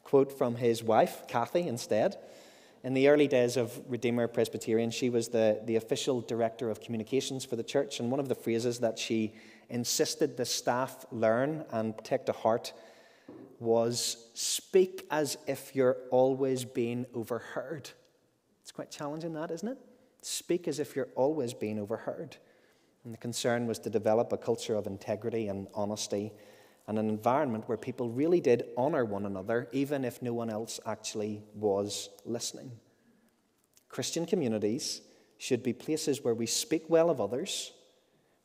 quote 0.05 0.39
from 0.39 0.55
his 0.55 0.85
wife, 0.85 1.27
Kathy, 1.27 1.67
instead. 1.67 2.17
In 2.87 2.95
the 2.95 3.09
early 3.09 3.27
days 3.27 3.57
of 3.57 3.81
Redeemer 3.89 4.29
Presbyterian, 4.29 4.93
she 4.93 5.11
was 5.11 5.27
the, 5.27 5.61
the 5.65 5.75
official 5.75 6.21
director 6.21 6.71
of 6.71 6.81
communications 6.81 7.45
for 7.45 7.57
the 7.57 7.65
church, 7.65 7.99
and 7.99 8.13
one 8.13 8.21
of 8.21 8.29
the 8.29 8.35
phrases 8.37 8.79
that 8.79 8.97
she 8.97 9.35
insisted 9.71 10.37
the 10.37 10.45
staff 10.45 11.05
learn 11.11 11.65
and 11.73 11.99
take 12.05 12.27
to 12.27 12.33
heart 12.33 12.73
was 13.59 14.29
speak 14.35 15.05
as 15.11 15.37
if 15.49 15.75
you're 15.75 15.97
always 16.13 16.65
being 16.65 17.07
overheard. 17.13 17.91
It's 18.63 18.71
quite 18.71 18.93
challenging, 18.93 19.33
that, 19.33 19.51
isn't 19.51 19.69
it? 19.69 19.79
Speak 20.23 20.69
as 20.69 20.79
if 20.79 20.95
you're 20.95 21.09
always 21.17 21.55
being 21.55 21.81
overheard. 21.81 22.37
And 23.05 23.13
the 23.13 23.19
concern 23.19 23.67
was 23.67 23.81
to 23.81 23.91
develop 23.91 24.33
a 24.33 24.39
culture 24.39 24.77
of 24.77 24.87
integrity 24.87 25.49
and 25.49 25.67
honesty 25.75 26.33
and 26.89 26.99
an 26.99 27.09
environment 27.09 27.69
where 27.69 27.79
people 27.79 28.09
really 28.11 28.41
did 28.41 28.65
honor 28.77 29.05
one 29.05 29.27
another, 29.27 29.69
even 29.73 30.05
if 30.05 30.23
no 30.23 30.33
one 30.33 30.51
else 30.51 30.79
actually 30.87 31.43
was 31.55 32.09
listening. 32.25 32.71
Christian 33.89 34.27
communities 34.27 35.01
should 35.39 35.63
be 35.63 35.73
places 35.73 36.23
where 36.23 36.35
we 36.35 36.47
speak 36.47 36.85
well 36.89 37.11
of 37.11 37.21
others, 37.21 37.73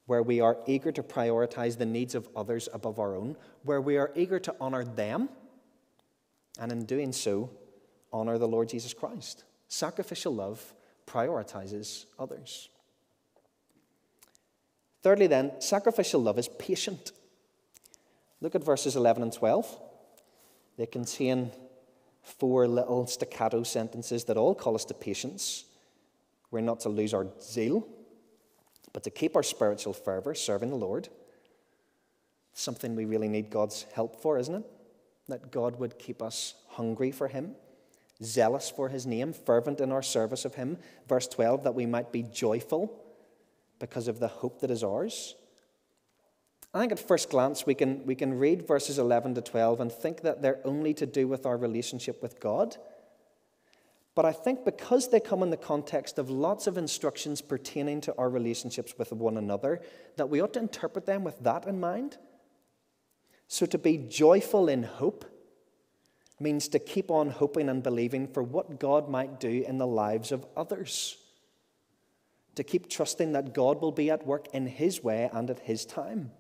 where 0.06 0.24
we 0.24 0.42
are 0.42 0.58
eager 0.66 0.92
to 0.92 1.04
prioritize 1.04 1.78
the 1.78 1.86
needs 1.86 2.16
of 2.16 2.28
others 2.36 2.68
above 2.74 3.00
our 3.00 3.16
own, 3.16 3.36
where 3.64 3.82
we 3.82 3.98
are 3.98 4.12
eager 4.16 4.40
to 4.40 4.56
honor 4.60 4.84
them, 4.84 5.30
and 6.60 6.72
in 6.72 6.86
doing 6.86 7.14
so, 7.14 7.50
honor 8.12 8.38
the 8.38 8.48
Lord 8.48 8.70
Jesus 8.70 8.94
Christ. 8.94 9.44
Sacrificial 9.68 10.34
love 10.34 10.74
prioritizes 11.08 12.06
others. 12.20 12.70
Thirdly, 15.02 15.28
then, 15.28 15.52
sacrificial 15.60 16.22
love 16.22 16.38
is 16.38 16.48
patient. 16.48 17.12
Look 18.42 18.56
at 18.56 18.64
verses 18.64 18.96
11 18.96 19.24
and 19.24 19.32
12. 19.32 19.80
They 20.78 20.88
contain 20.88 21.52
four 22.24 22.68
little 22.68 23.08
staccato 23.08 23.64
sentences 23.64 24.24
that 24.26 24.38
all 24.38 24.56
call 24.56 24.76
us 24.76 24.86
to 24.86 24.94
patience. 24.94 25.66
We're 26.50 26.62
not 26.62 26.82
to 26.82 26.90
lose 26.90 27.14
our 27.14 27.28
zeal, 27.42 27.88
but 28.94 29.04
to 29.04 29.10
keep 29.10 29.36
our 29.36 29.44
spiritual 29.44 29.94
fervor 29.94 30.34
serving 30.34 30.70
the 30.70 30.76
Lord. 30.76 31.10
Something 32.54 32.96
we 32.96 33.06
really 33.06 33.30
need 33.30 33.50
God's 33.50 33.86
help 33.94 34.22
for, 34.22 34.38
isn't 34.38 34.56
it? 34.56 34.66
That 35.28 35.52
God 35.52 35.80
would 35.80 35.98
keep 35.98 36.22
us 36.22 36.56
hungry 36.70 37.12
for 37.12 37.28
Him, 37.28 37.56
zealous 38.24 38.70
for 38.70 38.90
His 38.90 39.06
name, 39.06 39.34
fervent 39.34 39.80
in 39.80 39.92
our 39.92 40.02
service 40.02 40.46
of 40.46 40.56
Him. 40.56 40.78
Verse 41.08 41.28
12, 41.28 41.64
that 41.64 41.76
we 41.76 41.86
might 41.86 42.12
be 42.12 42.24
joyful 42.24 43.02
because 43.80 44.08
of 44.08 44.20
the 44.20 44.28
hope 44.28 44.60
that 44.62 44.72
is 44.72 44.84
ours. 44.84 45.36
I 46.74 46.80
think 46.80 46.94
at 46.94 47.00
first 47.00 47.30
glance 47.30 47.66
we 47.66 47.76
can, 47.76 48.06
we 48.06 48.16
can 48.16 48.38
read 48.38 48.66
verses 48.66 48.98
11 48.98 49.36
to 49.36 49.42
12 49.42 49.82
and 49.82 49.92
think 49.92 50.22
that 50.22 50.42
they're 50.42 50.66
only 50.66 50.94
to 50.96 51.06
do 51.06 51.28
with 51.28 51.46
our 51.46 51.58
relationship 51.58 52.22
with 52.22 52.40
God. 52.40 52.78
But 54.16 54.26
I 54.26 54.32
think 54.32 54.64
because 54.64 55.10
they 55.10 55.20
come 55.20 55.44
in 55.44 55.50
the 55.50 55.58
context 55.58 56.18
of 56.18 56.30
lots 56.30 56.68
of 56.68 56.78
instructions 56.78 57.42
pertaining 57.42 58.02
to 58.02 58.16
our 58.18 58.30
relationships 58.30 58.94
with 58.98 59.12
one 59.12 59.38
another, 59.38 59.82
that 60.18 60.30
we 60.30 60.42
ought 60.42 60.54
to 60.54 60.60
interpret 60.60 61.06
them 61.06 61.24
with 61.24 61.40
that 61.40 61.66
in 61.66 61.80
mind. 61.80 62.18
So 63.48 63.66
to 63.66 63.78
be 63.78 63.98
joyful 63.98 64.70
in 64.70 64.84
hope 64.84 65.26
means 66.40 66.68
to 66.70 66.80
keep 66.80 67.12
on 67.12 67.30
hoping 67.30 67.70
and 67.70 67.84
believing 67.84 68.28
for 68.28 68.44
what 68.44 68.80
God 68.80 69.10
might 69.10 69.40
do 69.40 69.64
in 69.68 69.78
the 69.78 69.88
lives 69.88 70.32
of 70.32 70.46
others. 70.56 71.18
To 72.56 72.64
keep 72.64 72.90
trusting 72.90 73.34
that 73.34 73.54
God 73.54 73.82
will 73.82 73.92
be 73.92 74.10
at 74.10 74.26
work 74.26 74.48
in 74.54 74.68
His 74.68 75.04
way 75.04 75.30
and 75.32 75.50
at 75.50 75.60
His 75.60 75.86
time. 75.86 76.32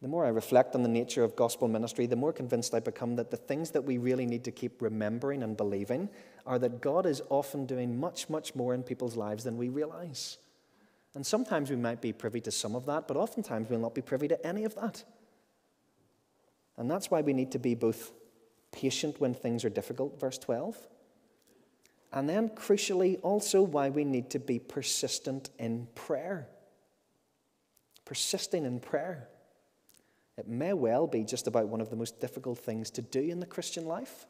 The 0.00 0.08
more 0.08 0.24
I 0.24 0.28
reflect 0.28 0.76
on 0.76 0.84
the 0.84 0.88
nature 0.88 1.24
of 1.24 1.34
gospel 1.34 1.66
ministry, 1.66 2.06
the 2.06 2.14
more 2.14 2.32
convinced 2.32 2.72
I 2.72 2.78
become 2.78 3.16
that 3.16 3.32
the 3.32 3.36
things 3.36 3.72
that 3.72 3.82
we 3.82 3.98
really 3.98 4.26
need 4.26 4.44
to 4.44 4.52
keep 4.52 4.80
remembering 4.80 5.42
and 5.42 5.56
believing 5.56 6.08
are 6.46 6.58
that 6.60 6.80
God 6.80 7.04
is 7.04 7.20
often 7.30 7.66
doing 7.66 7.98
much, 7.98 8.30
much 8.30 8.54
more 8.54 8.74
in 8.74 8.84
people's 8.84 9.16
lives 9.16 9.42
than 9.42 9.56
we 9.56 9.68
realize. 9.68 10.38
And 11.14 11.26
sometimes 11.26 11.68
we 11.68 11.76
might 11.76 12.00
be 12.00 12.12
privy 12.12 12.40
to 12.42 12.52
some 12.52 12.76
of 12.76 12.86
that, 12.86 13.08
but 13.08 13.16
oftentimes 13.16 13.68
we'll 13.68 13.80
not 13.80 13.94
be 13.94 14.02
privy 14.02 14.28
to 14.28 14.46
any 14.46 14.64
of 14.64 14.76
that. 14.76 15.02
And 16.76 16.88
that's 16.88 17.10
why 17.10 17.20
we 17.20 17.32
need 17.32 17.50
to 17.52 17.58
be 17.58 17.74
both 17.74 18.12
patient 18.70 19.20
when 19.20 19.34
things 19.34 19.64
are 19.64 19.70
difficult, 19.70 20.20
verse 20.20 20.38
12, 20.38 20.76
and 22.12 22.28
then 22.28 22.50
crucially 22.50 23.18
also 23.22 23.62
why 23.62 23.90
we 23.90 24.04
need 24.04 24.30
to 24.30 24.38
be 24.38 24.60
persistent 24.60 25.50
in 25.58 25.88
prayer. 25.94 26.48
Persisting 28.04 28.64
in 28.64 28.78
prayer. 28.78 29.28
It 30.38 30.46
may 30.46 30.72
well 30.72 31.08
be 31.08 31.24
just 31.24 31.48
about 31.48 31.66
one 31.66 31.80
of 31.80 31.90
the 31.90 31.96
most 31.96 32.20
difficult 32.20 32.58
things 32.60 32.90
to 32.92 33.02
do 33.02 33.20
in 33.20 33.40
the 33.40 33.46
Christian 33.46 33.86
life. 33.86 34.24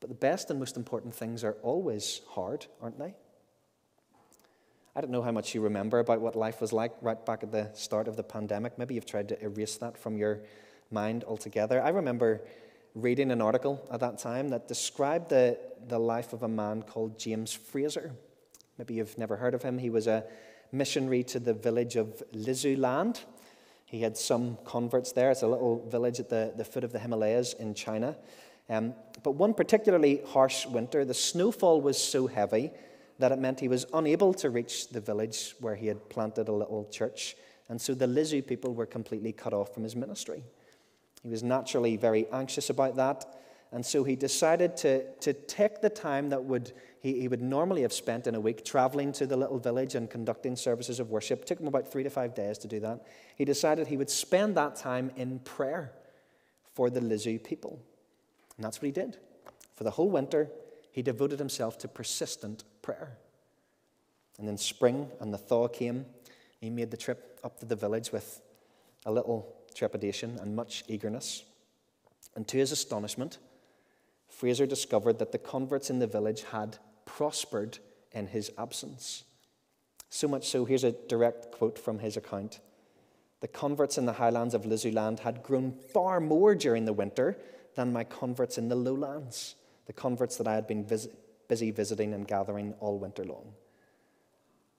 But 0.00 0.08
the 0.08 0.16
best 0.16 0.50
and 0.50 0.58
most 0.58 0.76
important 0.76 1.14
things 1.14 1.44
are 1.44 1.56
always 1.62 2.22
hard, 2.30 2.66
aren't 2.82 2.98
they? 2.98 3.14
I 4.96 5.00
don't 5.00 5.12
know 5.12 5.22
how 5.22 5.30
much 5.30 5.54
you 5.54 5.60
remember 5.60 6.00
about 6.00 6.20
what 6.20 6.34
life 6.34 6.60
was 6.60 6.72
like 6.72 6.92
right 7.00 7.24
back 7.24 7.44
at 7.44 7.52
the 7.52 7.70
start 7.74 8.08
of 8.08 8.16
the 8.16 8.24
pandemic. 8.24 8.76
Maybe 8.78 8.96
you've 8.96 9.06
tried 9.06 9.28
to 9.28 9.40
erase 9.40 9.76
that 9.76 9.96
from 9.96 10.16
your 10.16 10.40
mind 10.90 11.22
altogether. 11.22 11.80
I 11.80 11.90
remember 11.90 12.42
reading 12.96 13.30
an 13.30 13.40
article 13.40 13.86
at 13.92 14.00
that 14.00 14.18
time 14.18 14.48
that 14.48 14.66
described 14.66 15.28
the, 15.28 15.56
the 15.86 16.00
life 16.00 16.32
of 16.32 16.42
a 16.42 16.48
man 16.48 16.82
called 16.82 17.16
James 17.16 17.52
Fraser. 17.52 18.12
Maybe 18.76 18.94
you've 18.94 19.16
never 19.16 19.36
heard 19.36 19.54
of 19.54 19.62
him. 19.62 19.78
He 19.78 19.90
was 19.90 20.08
a 20.08 20.24
missionary 20.72 21.22
to 21.24 21.38
the 21.38 21.54
village 21.54 21.94
of 21.94 22.20
Lisuland 22.34 23.20
he 23.90 24.02
had 24.02 24.16
some 24.16 24.56
converts 24.64 25.10
there. 25.10 25.32
It's 25.32 25.42
a 25.42 25.48
little 25.48 25.84
village 25.88 26.20
at 26.20 26.28
the, 26.28 26.52
the 26.56 26.64
foot 26.64 26.84
of 26.84 26.92
the 26.92 27.00
Himalayas 27.00 27.54
in 27.54 27.74
China. 27.74 28.16
Um, 28.68 28.94
but 29.24 29.32
one 29.32 29.52
particularly 29.52 30.22
harsh 30.28 30.64
winter, 30.64 31.04
the 31.04 31.12
snowfall 31.12 31.80
was 31.80 31.98
so 31.98 32.28
heavy 32.28 32.70
that 33.18 33.32
it 33.32 33.40
meant 33.40 33.58
he 33.58 33.66
was 33.66 33.86
unable 33.92 34.32
to 34.34 34.48
reach 34.48 34.90
the 34.90 35.00
village 35.00 35.56
where 35.58 35.74
he 35.74 35.88
had 35.88 36.08
planted 36.08 36.46
a 36.46 36.52
little 36.52 36.88
church. 36.92 37.34
And 37.68 37.80
so 37.80 37.92
the 37.92 38.06
Lisu 38.06 38.46
people 38.46 38.74
were 38.74 38.86
completely 38.86 39.32
cut 39.32 39.52
off 39.52 39.74
from 39.74 39.82
his 39.82 39.96
ministry. 39.96 40.44
He 41.24 41.28
was 41.28 41.42
naturally 41.42 41.96
very 41.96 42.28
anxious 42.32 42.70
about 42.70 42.94
that. 42.94 43.24
And 43.72 43.84
so 43.84 44.04
he 44.04 44.14
decided 44.14 44.76
to, 44.78 45.12
to 45.14 45.32
take 45.32 45.80
the 45.80 45.90
time 45.90 46.28
that 46.28 46.44
would 46.44 46.72
he, 47.00 47.18
he 47.18 47.28
would 47.28 47.40
normally 47.40 47.80
have 47.82 47.94
spent 47.94 48.26
in 48.26 48.34
a 48.34 48.40
week 48.40 48.62
traveling 48.62 49.10
to 49.12 49.26
the 49.26 49.36
little 49.36 49.58
village 49.58 49.94
and 49.94 50.10
conducting 50.10 50.54
services 50.54 51.00
of 51.00 51.10
worship. 51.10 51.40
It 51.40 51.46
took 51.46 51.58
him 51.58 51.66
about 51.66 51.90
three 51.90 52.02
to 52.02 52.10
five 52.10 52.34
days 52.34 52.58
to 52.58 52.68
do 52.68 52.78
that. 52.80 53.06
He 53.36 53.46
decided 53.46 53.86
he 53.86 53.96
would 53.96 54.10
spend 54.10 54.54
that 54.56 54.76
time 54.76 55.10
in 55.16 55.38
prayer 55.38 55.92
for 56.74 56.90
the 56.90 57.00
Lisu 57.00 57.42
people. 57.42 57.80
And 58.56 58.64
that's 58.64 58.82
what 58.82 58.86
he 58.86 58.92
did. 58.92 59.16
For 59.74 59.84
the 59.84 59.92
whole 59.92 60.10
winter, 60.10 60.50
he 60.92 61.00
devoted 61.00 61.38
himself 61.38 61.78
to 61.78 61.88
persistent 61.88 62.64
prayer. 62.82 63.16
And 64.38 64.46
then 64.46 64.58
spring 64.58 65.08
and 65.20 65.32
the 65.32 65.38
thaw 65.38 65.68
came. 65.68 66.04
He 66.60 66.68
made 66.68 66.90
the 66.90 66.98
trip 66.98 67.40
up 67.42 67.60
to 67.60 67.66
the 67.66 67.76
village 67.76 68.12
with 68.12 68.42
a 69.06 69.12
little 69.12 69.54
trepidation 69.74 70.38
and 70.38 70.54
much 70.54 70.84
eagerness. 70.86 71.44
And 72.36 72.46
to 72.48 72.58
his 72.58 72.72
astonishment, 72.72 73.38
Fraser 74.28 74.66
discovered 74.66 75.18
that 75.18 75.32
the 75.32 75.38
converts 75.38 75.88
in 75.88 75.98
the 75.98 76.06
village 76.06 76.42
had 76.42 76.76
prospered 77.16 77.78
in 78.12 78.28
his 78.28 78.50
absence. 78.56 79.24
So 80.10 80.28
much 80.28 80.48
so, 80.48 80.64
here's 80.64 80.84
a 80.84 80.92
direct 80.92 81.50
quote 81.50 81.78
from 81.78 81.98
his 81.98 82.16
account. 82.16 82.60
The 83.40 83.48
converts 83.48 83.98
in 83.98 84.06
the 84.06 84.12
highlands 84.12 84.54
of 84.54 84.62
Lisuland 84.62 85.20
had 85.20 85.42
grown 85.42 85.72
far 85.72 86.20
more 86.20 86.54
during 86.54 86.84
the 86.84 86.92
winter 86.92 87.36
than 87.74 87.92
my 87.92 88.04
converts 88.04 88.58
in 88.58 88.68
the 88.68 88.76
lowlands, 88.76 89.56
the 89.86 89.92
converts 89.92 90.36
that 90.36 90.46
I 90.46 90.54
had 90.54 90.66
been 90.66 90.86
busy 91.48 91.70
visiting 91.70 92.14
and 92.14 92.26
gathering 92.26 92.74
all 92.80 92.98
winter 92.98 93.24
long. 93.24 93.54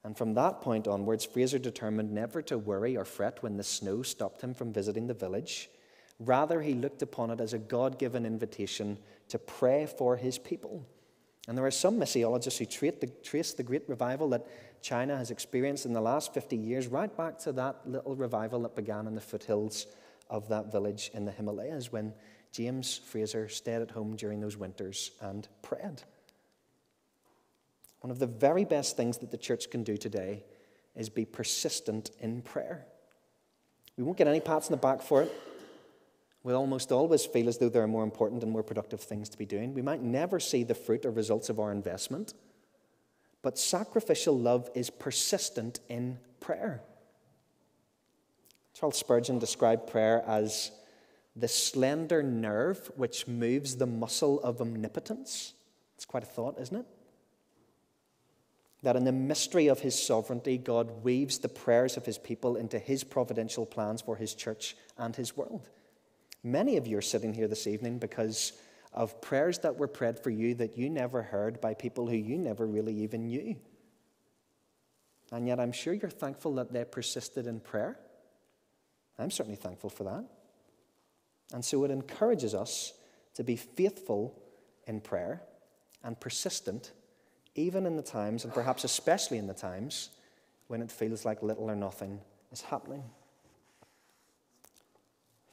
And 0.04 0.18
from 0.18 0.34
that 0.36 0.62
point 0.62 0.88
onwards, 0.88 1.26
Fraser 1.26 1.60
determined 1.60 2.12
never 2.12 2.42
to 2.44 2.58
worry 2.58 2.98
or 2.98 3.06
fret 3.06 3.44
when 3.44 3.58
the 3.58 3.64
snow 3.64 4.04
stopped 4.04 4.42
him 4.42 4.54
from 4.54 4.74
visiting 4.74 5.08
the 5.08 5.14
village. 5.14 5.70
Rather, 6.20 6.62
he 6.62 6.74
looked 6.74 7.02
upon 7.02 7.30
it 7.30 7.42
as 7.42 7.54
a 7.54 7.60
God 7.60 8.00
given 8.00 8.26
invitation 8.26 8.98
to 9.28 9.38
pray 9.38 9.86
for 9.86 10.18
his 10.18 10.38
people 10.38 10.88
and 11.48 11.58
there 11.58 11.66
are 11.66 11.72
some 11.72 12.00
missiologists 12.00 12.58
who 12.58 13.12
trace 13.24 13.54
the 13.54 13.64
great 13.64 13.88
revival 13.88 14.30
that 14.30 14.46
China 14.82 15.18
has 15.18 15.32
experienced 15.32 15.86
in 15.86 15.94
the 15.94 16.02
last 16.02 16.34
50 16.34 16.56
years 16.56 16.88
right 16.88 17.16
back 17.16 17.38
to 17.40 17.52
that 17.54 17.78
little 17.86 18.16
revival 18.16 18.62
that 18.62 18.76
began 18.76 19.08
in 19.08 19.16
the 19.16 19.22
foothills 19.22 19.88
of 20.30 20.48
that 20.50 20.72
village 20.72 21.12
in 21.14 21.26
the 21.26 21.32
Himalayas 21.32 21.92
when 21.92 22.14
James 22.52 22.98
Fraser 22.98 23.50
stayed 23.50 23.82
at 23.82 23.92
home 23.92 24.16
during 24.16 24.40
those 24.40 24.58
winters 24.58 25.12
and 25.22 25.48
prayed. 25.62 26.04
One 28.02 28.12
of 28.12 28.20
the 28.20 28.28
very 28.28 28.66
best 28.66 28.98
things 28.98 29.18
that 29.20 29.32
the 29.32 29.38
church 29.38 29.70
can 29.70 29.84
do 29.84 29.98
today 29.98 30.44
is 30.96 31.10
be 31.10 31.26
persistent 31.26 32.12
in 32.20 32.42
prayer. 32.42 32.86
We 33.98 34.04
won't 34.04 34.18
get 34.18 34.28
any 34.28 34.40
pats 34.40 34.68
on 34.68 34.72
the 34.72 34.78
back 34.78 35.02
for 35.02 35.24
it 35.24 35.32
we 36.44 36.54
almost 36.54 36.92
always 36.92 37.26
feel 37.26 37.48
as 37.48 37.58
though 37.60 37.70
there 37.70 37.84
are 37.84 37.88
more 37.88 38.04
important 38.04 38.42
and 38.42 38.52
more 38.52 38.64
productive 38.64 39.02
things 39.02 39.30
to 39.30 39.38
be 39.38 39.46
doing. 39.46 39.74
We 39.74 39.84
might 39.84 40.02
never 40.02 40.40
see 40.40 40.64
the 40.64 40.74
fruit 40.74 41.06
or 41.06 41.12
results 41.12 41.50
of 41.50 41.60
our 41.60 41.72
investment, 41.72 42.34
but 43.42 43.60
sacrificial 43.60 44.38
love 44.38 44.70
is 44.74 44.90
persistent 44.90 45.80
in 45.88 46.18
prayer. 46.40 46.82
Charles 48.74 48.98
Spurgeon 48.98 49.38
described 49.38 49.88
prayer 49.88 50.24
as 50.26 50.72
the 51.36 51.48
slender 51.48 52.24
nerve 52.24 52.92
which 52.96 53.28
moves 53.28 53.76
the 53.76 53.86
muscle 53.86 54.42
of 54.42 54.62
omnipotence. 54.62 55.54
It's 55.96 56.06
quite 56.06 56.24
a 56.24 56.28
thought, 56.28 56.60
isn't 56.60 56.78
it? 56.78 56.86
That 58.82 58.96
in 58.96 59.04
the 59.04 59.12
mystery 59.12 59.68
of 59.68 59.82
his 59.82 60.02
sovereignty, 60.02 60.58
God 60.58 61.04
weaves 61.04 61.38
the 61.38 61.50
prayers 61.50 61.98
of 61.98 62.06
his 62.08 62.18
people 62.18 62.56
into 62.56 62.80
his 62.80 63.04
providential 63.04 63.68
plans 63.68 64.02
for 64.02 64.16
his 64.16 64.34
church 64.34 64.76
and 64.98 65.16
his 65.16 65.38
world. 65.38 65.70
Many 66.44 66.78
of 66.78 66.88
you 66.88 66.98
are 66.98 67.04
sitting 67.04 67.34
here 67.34 67.48
this 67.48 67.68
evening 67.68 68.00
because 68.00 68.54
of 68.94 69.22
prayers 69.22 69.60
that 69.60 69.78
were 69.78 69.88
prayed 69.88 70.20
for 70.20 70.32
you 70.32 70.56
that 70.56 70.78
you 70.78 70.90
never 70.90 71.22
heard 71.22 71.62
by 71.62 71.74
people 71.74 72.08
who 72.08 72.16
you 72.16 72.38
never 72.38 72.66
really 72.66 72.94
even 72.96 73.28
knew. 73.28 73.56
And 75.32 75.48
yet, 75.48 75.60
I'm 75.60 75.72
sure 75.72 75.94
you're 75.94 76.10
thankful 76.10 76.56
that 76.56 76.74
they 76.74 76.84
persisted 76.84 77.48
in 77.48 77.60
prayer. 77.62 77.98
I'm 79.18 79.32
certainly 79.32 79.56
thankful 79.56 79.90
for 79.90 80.04
that. 80.04 80.26
And 81.54 81.64
so, 81.64 81.84
it 81.86 81.92
encourages 81.92 82.54
us 82.54 82.94
to 83.36 83.44
be 83.44 83.56
faithful 83.56 84.42
in 84.88 85.00
prayer 85.00 85.42
and 86.04 86.20
persistent, 86.20 86.92
even 87.56 87.86
in 87.86 87.96
the 87.96 88.02
times, 88.02 88.44
and 88.44 88.54
perhaps 88.54 88.84
especially 88.84 89.38
in 89.38 89.48
the 89.48 89.54
times, 89.54 90.10
when 90.68 90.82
it 90.82 90.92
feels 90.92 91.24
like 91.24 91.42
little 91.44 91.70
or 91.70 91.76
nothing 91.76 92.20
is 92.52 92.62
happening. 92.62 93.04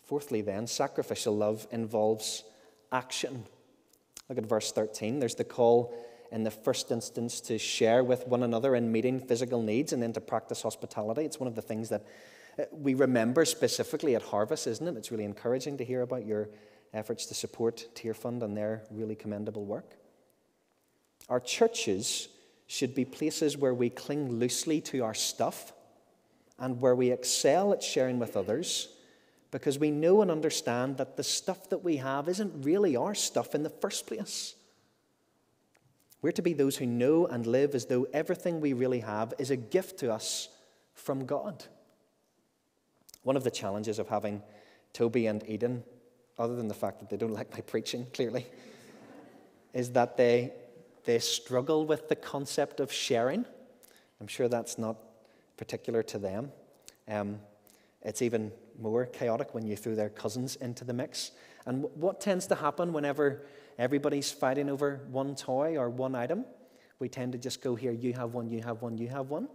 Fourthly, 0.09 0.41
then, 0.41 0.67
sacrificial 0.67 1.37
love 1.37 1.67
involves 1.71 2.43
action. 2.91 3.45
Look 4.31 4.39
at 4.39 4.47
verse 4.47 4.73
13. 4.73 5.21
There's 5.21 5.35
the 5.35 5.45
call 5.45 5.95
in 6.33 6.45
the 6.45 6.51
first 6.51 6.91
instance 6.91 7.43
to 7.43 7.59
share 7.59 8.03
with 8.03 8.27
one 8.27 8.43
another 8.43 8.75
in 8.75 8.91
meeting 8.91 9.21
physical 9.21 9.63
needs 9.63 9.93
and 9.93 10.03
then 10.03 10.15
to 10.15 10.21
practice 10.23 10.63
hospitality. 10.63 11.27
It's 11.27 11.39
one 11.39 11.47
of 11.47 11.55
the 11.55 11.61
things 11.61 11.91
that 11.91 12.07
uh, 12.59 12.63
we 12.73 12.95
remember 12.95 13.45
specifically 13.45 14.15
at 14.15 14.23
Harvest, 14.23 14.67
isn't 14.67 14.89
it? 14.89 14.97
It's 14.97 15.11
really 15.11 15.27
encouraging 15.27 15.77
to 15.77 15.85
hear 15.85 16.01
about 16.01 16.25
your 16.25 16.49
efforts 16.95 17.27
to 17.27 17.35
support 17.35 17.87
Tearfund 17.95 18.43
and 18.43 18.57
their 18.57 18.85
really 18.91 19.15
commendable 19.15 19.67
work. 19.67 19.99
Our 21.29 21.39
churches 21.41 22.29
should 22.67 22.95
be 22.95 23.05
places 23.05 23.59
where 23.59 23.75
we 23.75 23.91
cling 23.91 24.33
loosely 24.33 24.81
to 24.81 25.05
our 25.05 25.13
stuff 25.13 25.75
and 26.59 26.81
where 26.81 26.95
we 26.95 27.11
excel 27.11 27.75
at 27.75 27.83
sharing 27.83 28.19
with 28.19 28.39
others 28.39 28.89
because 29.51 29.79
we 29.79 29.91
know 29.91 30.23
and 30.23 30.31
understand 30.31 30.99
that 30.99 31.17
the 31.17 31.23
stuff 31.23 31.71
that 31.71 31.83
we 31.83 31.97
have 31.97 32.29
isn't 32.29 32.65
really 32.65 32.97
our 32.97 33.15
stuff 33.15 33.55
in 33.55 33.63
the 33.63 33.71
first 33.71 34.07
place. 34.07 34.55
We're 36.21 36.33
to 36.33 36.43
be 36.43 36.53
those 36.53 36.77
who 36.77 36.87
know 36.87 37.27
and 37.27 37.47
live 37.47 37.75
as 37.75 37.87
though 37.87 38.07
everything 38.13 38.61
we 38.61 38.73
really 38.73 39.01
have 39.01 39.33
is 39.39 39.51
a 39.51 39.57
gift 39.57 39.99
to 40.01 40.13
us 40.13 40.49
from 40.95 41.27
God. 41.27 41.65
One 43.23 43.37
of 43.37 43.45
the 43.45 43.51
challenges 43.51 43.99
of 43.99 44.09
having 44.09 44.43
Toby 44.93 45.27
and 45.27 45.49
Eden, 45.49 45.85
other 46.39 46.57
than 46.57 46.69
the 46.69 46.75
fact 46.75 46.99
that 47.01 47.09
they 47.09 47.17
don't 47.17 47.33
like 47.33 47.53
my 47.53 47.61
preaching, 47.61 48.07
clearly, 48.13 48.47
is 49.73 49.93
that 49.93 50.17
they, 50.17 50.53
they 51.05 51.21
struggle 51.21 51.87
with 51.87 52.09
the 52.09 52.17
concept 52.17 52.81
of 52.81 52.93
sharing. 52.93 53.45
I'm 54.21 54.27
sure 54.27 54.49
that's 54.49 54.77
not 54.77 54.97
particular 55.57 56.03
to 56.05 56.19
them. 56.19 56.51
Um, 57.07 57.39
it's 58.03 58.23
even 58.23 58.53
more 58.79 59.07
chaotic 59.07 59.55
when 59.55 59.67
you 59.67 59.77
throw 59.77 59.95
their 59.95 60.09
cousins 60.09 60.57
into 60.57 60.85
the 60.85 60.93
mix. 60.93 61.33
And 61.67 61.85
what 61.95 62.21
tends 62.21 62.47
to 62.49 62.55
happen 62.55 62.93
whenever 62.93 63.47
everybody's 63.79 64.31
fighting 64.31 64.69
over 64.71 65.01
one 65.11 65.35
toy 65.35 65.77
or 65.77 65.91
one 65.91 66.15
item? 66.15 66.45
We 66.99 67.09
tend 67.09 67.33
to 67.33 67.39
just 67.39 67.63
go 67.63 67.75
here, 67.75 67.93
you 67.93 68.13
have 68.15 68.35
one, 68.35 68.49
you 68.49 68.63
have 68.63 68.83
one, 68.83 68.99
you 68.99 69.09
have 69.09 69.31
one. 69.31 69.49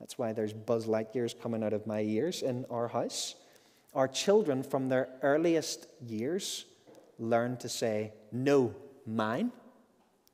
That's 0.00 0.18
why 0.18 0.32
there's 0.32 0.52
Buzz 0.52 0.86
Lightyears 0.86 1.38
coming 1.38 1.62
out 1.62 1.72
of 1.72 1.86
my 1.86 2.00
ears 2.00 2.42
in 2.42 2.66
our 2.70 2.88
house. 2.88 3.36
Our 3.94 4.08
children, 4.08 4.62
from 4.62 4.88
their 4.88 5.08
earliest 5.22 5.86
years, 6.04 6.64
learn 7.18 7.56
to 7.58 7.68
say, 7.68 8.12
no, 8.32 8.74
mine, 9.06 9.52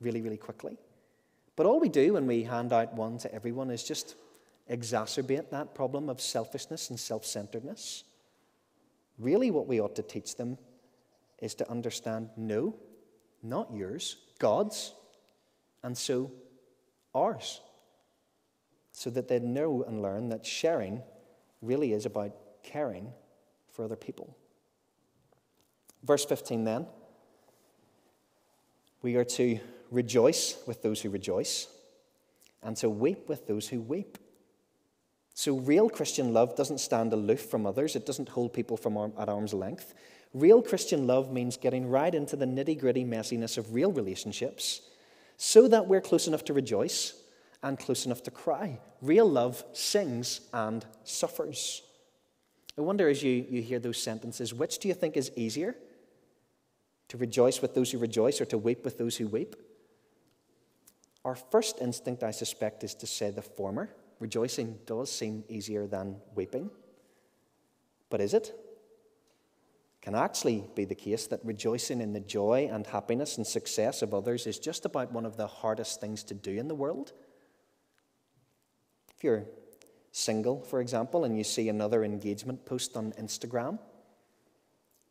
really, 0.01 0.21
really 0.21 0.37
quickly. 0.37 0.77
But 1.55 1.65
all 1.65 1.79
we 1.79 1.89
do 1.89 2.13
when 2.13 2.25
we 2.25 2.43
hand 2.43 2.73
out 2.73 2.93
one 2.93 3.17
to 3.19 3.33
everyone 3.33 3.69
is 3.69 3.83
just 3.83 4.15
exacerbate 4.69 5.49
that 5.49 5.75
problem 5.75 6.09
of 6.09 6.21
selfishness 6.21 6.89
and 6.89 6.99
self 6.99 7.25
centeredness. 7.25 8.05
Really, 9.19 9.51
what 9.51 9.67
we 9.67 9.81
ought 9.81 9.95
to 9.95 10.03
teach 10.03 10.35
them 10.37 10.57
is 11.39 11.53
to 11.55 11.69
understand 11.69 12.29
no, 12.37 12.75
not 13.43 13.73
yours, 13.73 14.17
God's, 14.39 14.93
and 15.83 15.97
so 15.97 16.31
ours. 17.13 17.61
So 18.91 19.09
that 19.11 19.27
they 19.27 19.39
know 19.39 19.83
and 19.83 20.01
learn 20.01 20.29
that 20.29 20.45
sharing 20.45 21.01
really 21.61 21.93
is 21.93 22.05
about 22.05 22.31
caring 22.63 23.11
for 23.71 23.85
other 23.85 23.95
people. 23.95 24.35
Verse 26.03 26.25
15 26.25 26.63
then. 26.63 26.87
We 29.01 29.15
are 29.15 29.25
to 29.25 29.59
rejoice 29.91 30.57
with 30.67 30.81
those 30.81 31.01
who 31.01 31.09
rejoice 31.09 31.67
and 32.61 32.75
to 32.77 32.89
weep 32.89 33.29
with 33.29 33.47
those 33.47 33.67
who 33.67 33.79
weep. 33.79 34.17
So, 35.39 35.55
real 35.55 35.89
Christian 35.89 36.33
love 36.33 36.57
doesn't 36.57 36.79
stand 36.79 37.13
aloof 37.13 37.39
from 37.39 37.65
others, 37.65 37.95
it 37.95 38.05
doesn't 38.05 38.27
hold 38.27 38.51
people 38.51 38.75
from 38.75 38.97
arm, 38.97 39.13
at 39.17 39.29
arm's 39.29 39.53
length. 39.53 39.93
Real 40.33 40.61
Christian 40.61 41.07
love 41.07 41.31
means 41.31 41.55
getting 41.55 41.89
right 41.89 42.13
into 42.13 42.35
the 42.35 42.45
nitty 42.45 42.77
gritty 42.77 43.05
messiness 43.05 43.57
of 43.57 43.73
real 43.73 43.89
relationships 43.89 44.81
so 45.37 45.69
that 45.69 45.87
we're 45.87 46.01
close 46.01 46.27
enough 46.27 46.43
to 46.43 46.51
rejoice 46.51 47.13
and 47.63 47.79
close 47.79 48.05
enough 48.05 48.21
to 48.23 48.31
cry. 48.31 48.79
Real 49.01 49.29
love 49.29 49.63
sings 49.71 50.41
and 50.51 50.85
suffers. 51.05 51.83
I 52.77 52.81
wonder 52.81 53.07
as 53.07 53.23
you, 53.23 53.45
you 53.49 53.61
hear 53.61 53.79
those 53.79 54.03
sentences, 54.03 54.53
which 54.53 54.79
do 54.79 54.89
you 54.89 54.93
think 54.93 55.15
is 55.15 55.31
easier? 55.37 55.73
To 57.07 57.17
rejoice 57.17 57.61
with 57.61 57.75
those 57.75 57.91
who 57.91 57.97
rejoice 57.97 58.41
or 58.41 58.45
to 58.47 58.57
weep 58.57 58.83
with 58.83 58.97
those 58.97 59.15
who 59.15 59.27
weep? 59.27 59.55
Our 61.23 61.35
first 61.35 61.79
instinct, 61.79 62.23
I 62.23 62.31
suspect, 62.31 62.83
is 62.83 62.93
to 62.95 63.07
say 63.07 63.31
the 63.31 63.41
former 63.41 63.89
rejoicing 64.19 64.77
does 64.85 65.11
seem 65.11 65.43
easier 65.47 65.87
than 65.87 66.17
weeping. 66.35 66.69
But 68.09 68.21
is 68.21 68.33
it? 68.33 68.53
Can 70.01 70.15
actually 70.15 70.63
be 70.75 70.85
the 70.85 70.95
case 70.95 71.27
that 71.27 71.41
rejoicing 71.43 72.01
in 72.01 72.13
the 72.13 72.19
joy 72.19 72.69
and 72.71 72.87
happiness 72.87 73.37
and 73.37 73.45
success 73.45 74.01
of 74.01 74.13
others 74.13 74.47
is 74.47 74.57
just 74.57 74.85
about 74.85 75.11
one 75.11 75.25
of 75.25 75.35
the 75.35 75.47
hardest 75.47 75.99
things 75.99 76.23
to 76.25 76.33
do 76.33 76.51
in 76.51 76.67
the 76.67 76.75
world. 76.75 77.11
If 79.15 79.23
you're 79.23 79.45
single, 80.11 80.61
for 80.61 80.79
example, 80.79 81.25
and 81.25 81.37
you 81.37 81.43
see 81.43 81.67
another 81.67 82.03
engagement 82.03 82.65
post 82.65 82.95
on 82.95 83.11
Instagram, 83.13 83.75
it 83.75 83.79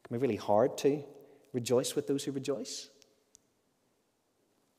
can 0.04 0.16
be 0.16 0.20
really 0.20 0.36
hard 0.36 0.78
to 0.78 1.04
rejoice 1.52 1.94
with 1.94 2.06
those 2.06 2.24
who 2.24 2.32
rejoice. 2.32 2.88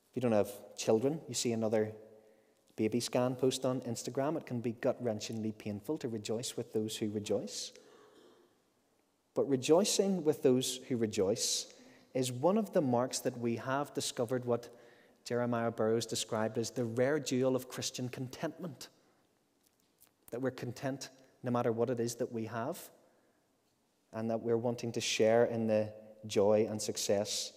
If 0.10 0.16
you 0.16 0.22
don't 0.22 0.32
have 0.32 0.50
children, 0.76 1.22
you 1.28 1.36
see 1.36 1.52
another 1.52 1.94
baby 2.80 3.02
scan 3.02 3.36
post 3.36 3.66
on 3.66 3.82
Instagram, 3.82 4.38
it 4.38 4.46
can 4.46 4.62
be 4.62 4.72
gut 4.72 5.04
wrenchingly 5.04 5.52
painful 5.52 5.98
to 5.98 6.08
rejoice 6.08 6.56
with 6.56 6.72
those 6.72 6.96
who 6.96 7.10
rejoice. 7.10 7.74
But 9.36 9.50
rejoicing 9.50 10.24
with 10.24 10.44
those 10.44 10.80
who 10.88 10.96
rejoice 10.96 11.68
is 12.14 12.32
one 12.32 12.58
of 12.58 12.72
the 12.72 12.80
marks 12.80 13.20
that 13.20 13.38
we 13.38 13.58
have 13.58 13.94
discovered 13.94 14.46
what 14.46 14.74
Jeremiah 15.26 15.72
Burroughs 15.72 16.06
described 16.06 16.58
as 16.58 16.72
the 16.72 16.86
rare 16.86 17.20
jewel 17.20 17.54
of 17.54 17.68
Christian 17.68 18.08
contentment. 18.08 18.88
That 20.32 20.42
we're 20.42 20.52
content 20.52 21.10
no 21.44 21.52
matter 21.52 21.74
what 21.74 21.90
it 21.90 22.00
is 22.00 22.16
that 22.16 22.32
we 22.32 22.46
have, 22.46 22.80
and 24.14 24.30
that 24.30 24.42
we're 24.42 24.58
wanting 24.58 24.94
to 24.94 25.02
share 25.02 25.44
in 25.46 25.68
the 25.68 25.92
joy 26.28 26.66
and 26.70 26.82
success 26.82 27.52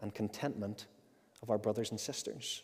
and 0.00 0.14
contentment 0.14 0.86
of 1.42 1.50
our 1.50 1.58
brothers 1.58 1.90
and 1.90 1.98
sisters. 1.98 2.62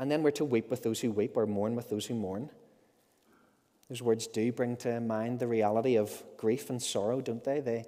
And 0.00 0.10
then 0.10 0.22
we're 0.22 0.30
to 0.32 0.46
weep 0.46 0.70
with 0.70 0.82
those 0.82 0.98
who 0.98 1.10
weep 1.10 1.36
or 1.36 1.46
mourn 1.46 1.74
with 1.74 1.90
those 1.90 2.06
who 2.06 2.14
mourn. 2.14 2.48
Those 3.90 4.00
words 4.00 4.26
do 4.26 4.50
bring 4.50 4.76
to 4.78 4.98
mind 4.98 5.40
the 5.40 5.46
reality 5.46 5.98
of 5.98 6.10
grief 6.38 6.70
and 6.70 6.82
sorrow, 6.82 7.20
don't 7.20 7.44
they? 7.44 7.60
They, 7.60 7.84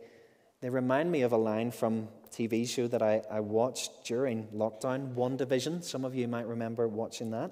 they 0.60 0.68
remind 0.68 1.10
me 1.10 1.22
of 1.22 1.32
a 1.32 1.38
line 1.38 1.70
from 1.70 2.08
a 2.26 2.28
TV 2.28 2.68
show 2.68 2.86
that 2.86 3.00
I, 3.00 3.22
I 3.30 3.40
watched 3.40 4.04
during 4.04 4.46
lockdown, 4.48 5.14
WandaVision. 5.14 5.82
Some 5.82 6.04
of 6.04 6.14
you 6.14 6.28
might 6.28 6.46
remember 6.46 6.86
watching 6.86 7.30
that. 7.30 7.50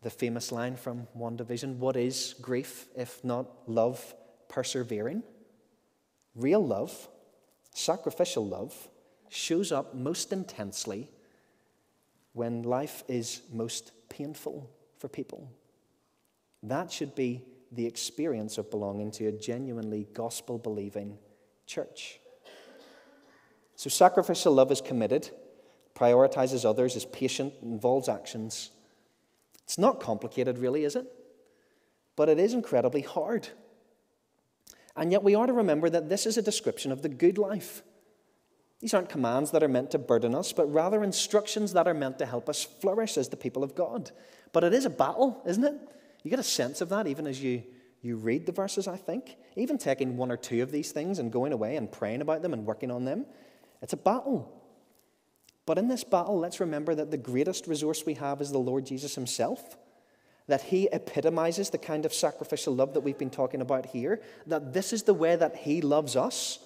The 0.00 0.08
famous 0.08 0.50
line 0.50 0.76
from 0.76 1.06
WandaVision 1.14 1.76
What 1.76 1.98
is 1.98 2.34
grief 2.40 2.86
if 2.96 3.22
not 3.22 3.68
love 3.68 4.14
persevering? 4.48 5.22
Real 6.34 6.66
love, 6.66 7.06
sacrificial 7.74 8.46
love, 8.46 8.88
shows 9.28 9.72
up 9.72 9.94
most 9.94 10.32
intensely 10.32 11.10
when 12.36 12.62
life 12.64 13.02
is 13.08 13.40
most 13.50 13.92
painful 14.10 14.70
for 14.98 15.08
people. 15.08 15.50
That 16.62 16.92
should 16.92 17.14
be 17.14 17.42
the 17.72 17.86
experience 17.86 18.58
of 18.58 18.70
belonging 18.70 19.10
to 19.12 19.28
a 19.28 19.32
genuinely 19.32 20.06
gospel 20.12 20.58
believing 20.58 21.16
church. 21.66 22.20
So, 23.74 23.88
sacrificial 23.88 24.52
love 24.52 24.70
is 24.70 24.82
committed, 24.82 25.30
prioritizes 25.94 26.66
others, 26.66 26.94
is 26.94 27.06
patient, 27.06 27.54
involves 27.62 28.06
actions. 28.06 28.70
It's 29.64 29.78
not 29.78 29.98
complicated, 29.98 30.58
really, 30.58 30.84
is 30.84 30.94
it? 30.94 31.06
But 32.16 32.28
it 32.28 32.38
is 32.38 32.52
incredibly 32.52 33.00
hard. 33.00 33.48
And 34.94 35.10
yet, 35.10 35.22
we 35.22 35.34
are 35.34 35.46
to 35.46 35.54
remember 35.54 35.88
that 35.88 36.10
this 36.10 36.26
is 36.26 36.36
a 36.36 36.42
description 36.42 36.92
of 36.92 37.00
the 37.00 37.08
good 37.08 37.38
life. 37.38 37.82
These 38.80 38.92
aren't 38.92 39.08
commands 39.08 39.50
that 39.52 39.62
are 39.62 39.68
meant 39.68 39.90
to 39.92 39.98
burden 39.98 40.34
us, 40.34 40.52
but 40.52 40.72
rather 40.72 41.02
instructions 41.02 41.72
that 41.72 41.88
are 41.88 41.94
meant 41.94 42.18
to 42.18 42.26
help 42.26 42.48
us 42.48 42.62
flourish 42.62 43.16
as 43.16 43.28
the 43.28 43.36
people 43.36 43.64
of 43.64 43.74
God. 43.74 44.10
But 44.52 44.64
it 44.64 44.74
is 44.74 44.84
a 44.84 44.90
battle, 44.90 45.42
isn't 45.46 45.64
it? 45.64 45.74
You 46.22 46.30
get 46.30 46.38
a 46.38 46.44
sense 46.44 46.80
of 46.80 46.88
that 46.90 47.06
even 47.06 47.26
as 47.26 47.42
you, 47.42 47.62
you 48.02 48.16
read 48.16 48.44
the 48.46 48.52
verses, 48.52 48.86
I 48.86 48.96
think. 48.96 49.36
Even 49.56 49.78
taking 49.78 50.16
one 50.16 50.30
or 50.30 50.36
two 50.36 50.62
of 50.62 50.70
these 50.70 50.92
things 50.92 51.18
and 51.18 51.32
going 51.32 51.52
away 51.52 51.76
and 51.76 51.90
praying 51.90 52.20
about 52.20 52.42
them 52.42 52.52
and 52.52 52.66
working 52.66 52.90
on 52.90 53.04
them. 53.04 53.24
It's 53.80 53.94
a 53.94 53.98
battle. 53.98 54.52
But 55.64 55.78
in 55.78 55.88
this 55.88 56.04
battle, 56.04 56.38
let's 56.38 56.60
remember 56.60 56.94
that 56.94 57.10
the 57.10 57.16
greatest 57.16 57.66
resource 57.66 58.04
we 58.04 58.14
have 58.14 58.40
is 58.40 58.52
the 58.52 58.58
Lord 58.58 58.86
Jesus 58.86 59.14
Himself. 59.14 59.76
That 60.48 60.62
He 60.62 60.88
epitomizes 60.92 61.70
the 61.70 61.78
kind 61.78 62.04
of 62.04 62.14
sacrificial 62.14 62.74
love 62.74 62.94
that 62.94 63.00
we've 63.00 63.18
been 63.18 63.30
talking 63.30 63.62
about 63.62 63.86
here. 63.86 64.20
That 64.46 64.72
this 64.72 64.92
is 64.92 65.02
the 65.04 65.14
way 65.14 65.34
that 65.34 65.56
He 65.56 65.80
loves 65.80 66.14
us 66.14 66.60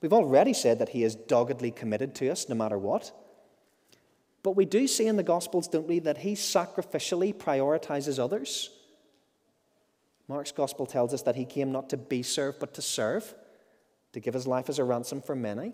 We've 0.00 0.12
already 0.12 0.52
said 0.52 0.78
that 0.78 0.90
he 0.90 1.04
is 1.04 1.14
doggedly 1.14 1.70
committed 1.70 2.14
to 2.16 2.30
us 2.30 2.48
no 2.48 2.54
matter 2.54 2.78
what. 2.78 3.12
But 4.42 4.56
we 4.56 4.64
do 4.64 4.86
see 4.86 5.06
in 5.06 5.16
the 5.16 5.22
Gospels, 5.22 5.66
don't 5.66 5.88
we, 5.88 5.98
that 6.00 6.18
he 6.18 6.34
sacrificially 6.34 7.34
prioritizes 7.34 8.18
others. 8.18 8.70
Mark's 10.28 10.52
Gospel 10.52 10.86
tells 10.86 11.14
us 11.14 11.22
that 11.22 11.36
he 11.36 11.44
came 11.44 11.72
not 11.72 11.90
to 11.90 11.96
be 11.96 12.22
served, 12.22 12.60
but 12.60 12.74
to 12.74 12.82
serve, 12.82 13.34
to 14.12 14.20
give 14.20 14.34
his 14.34 14.46
life 14.46 14.68
as 14.68 14.78
a 14.78 14.84
ransom 14.84 15.20
for 15.20 15.34
many. 15.34 15.72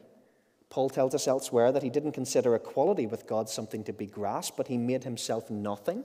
Paul 0.70 0.88
tells 0.88 1.14
us 1.14 1.28
elsewhere 1.28 1.70
that 1.70 1.82
he 1.82 1.90
didn't 1.90 2.12
consider 2.12 2.54
equality 2.54 3.06
with 3.06 3.26
God 3.26 3.48
something 3.48 3.84
to 3.84 3.92
be 3.92 4.06
grasped, 4.06 4.56
but 4.56 4.68
he 4.68 4.78
made 4.78 5.04
himself 5.04 5.50
nothing, 5.50 6.04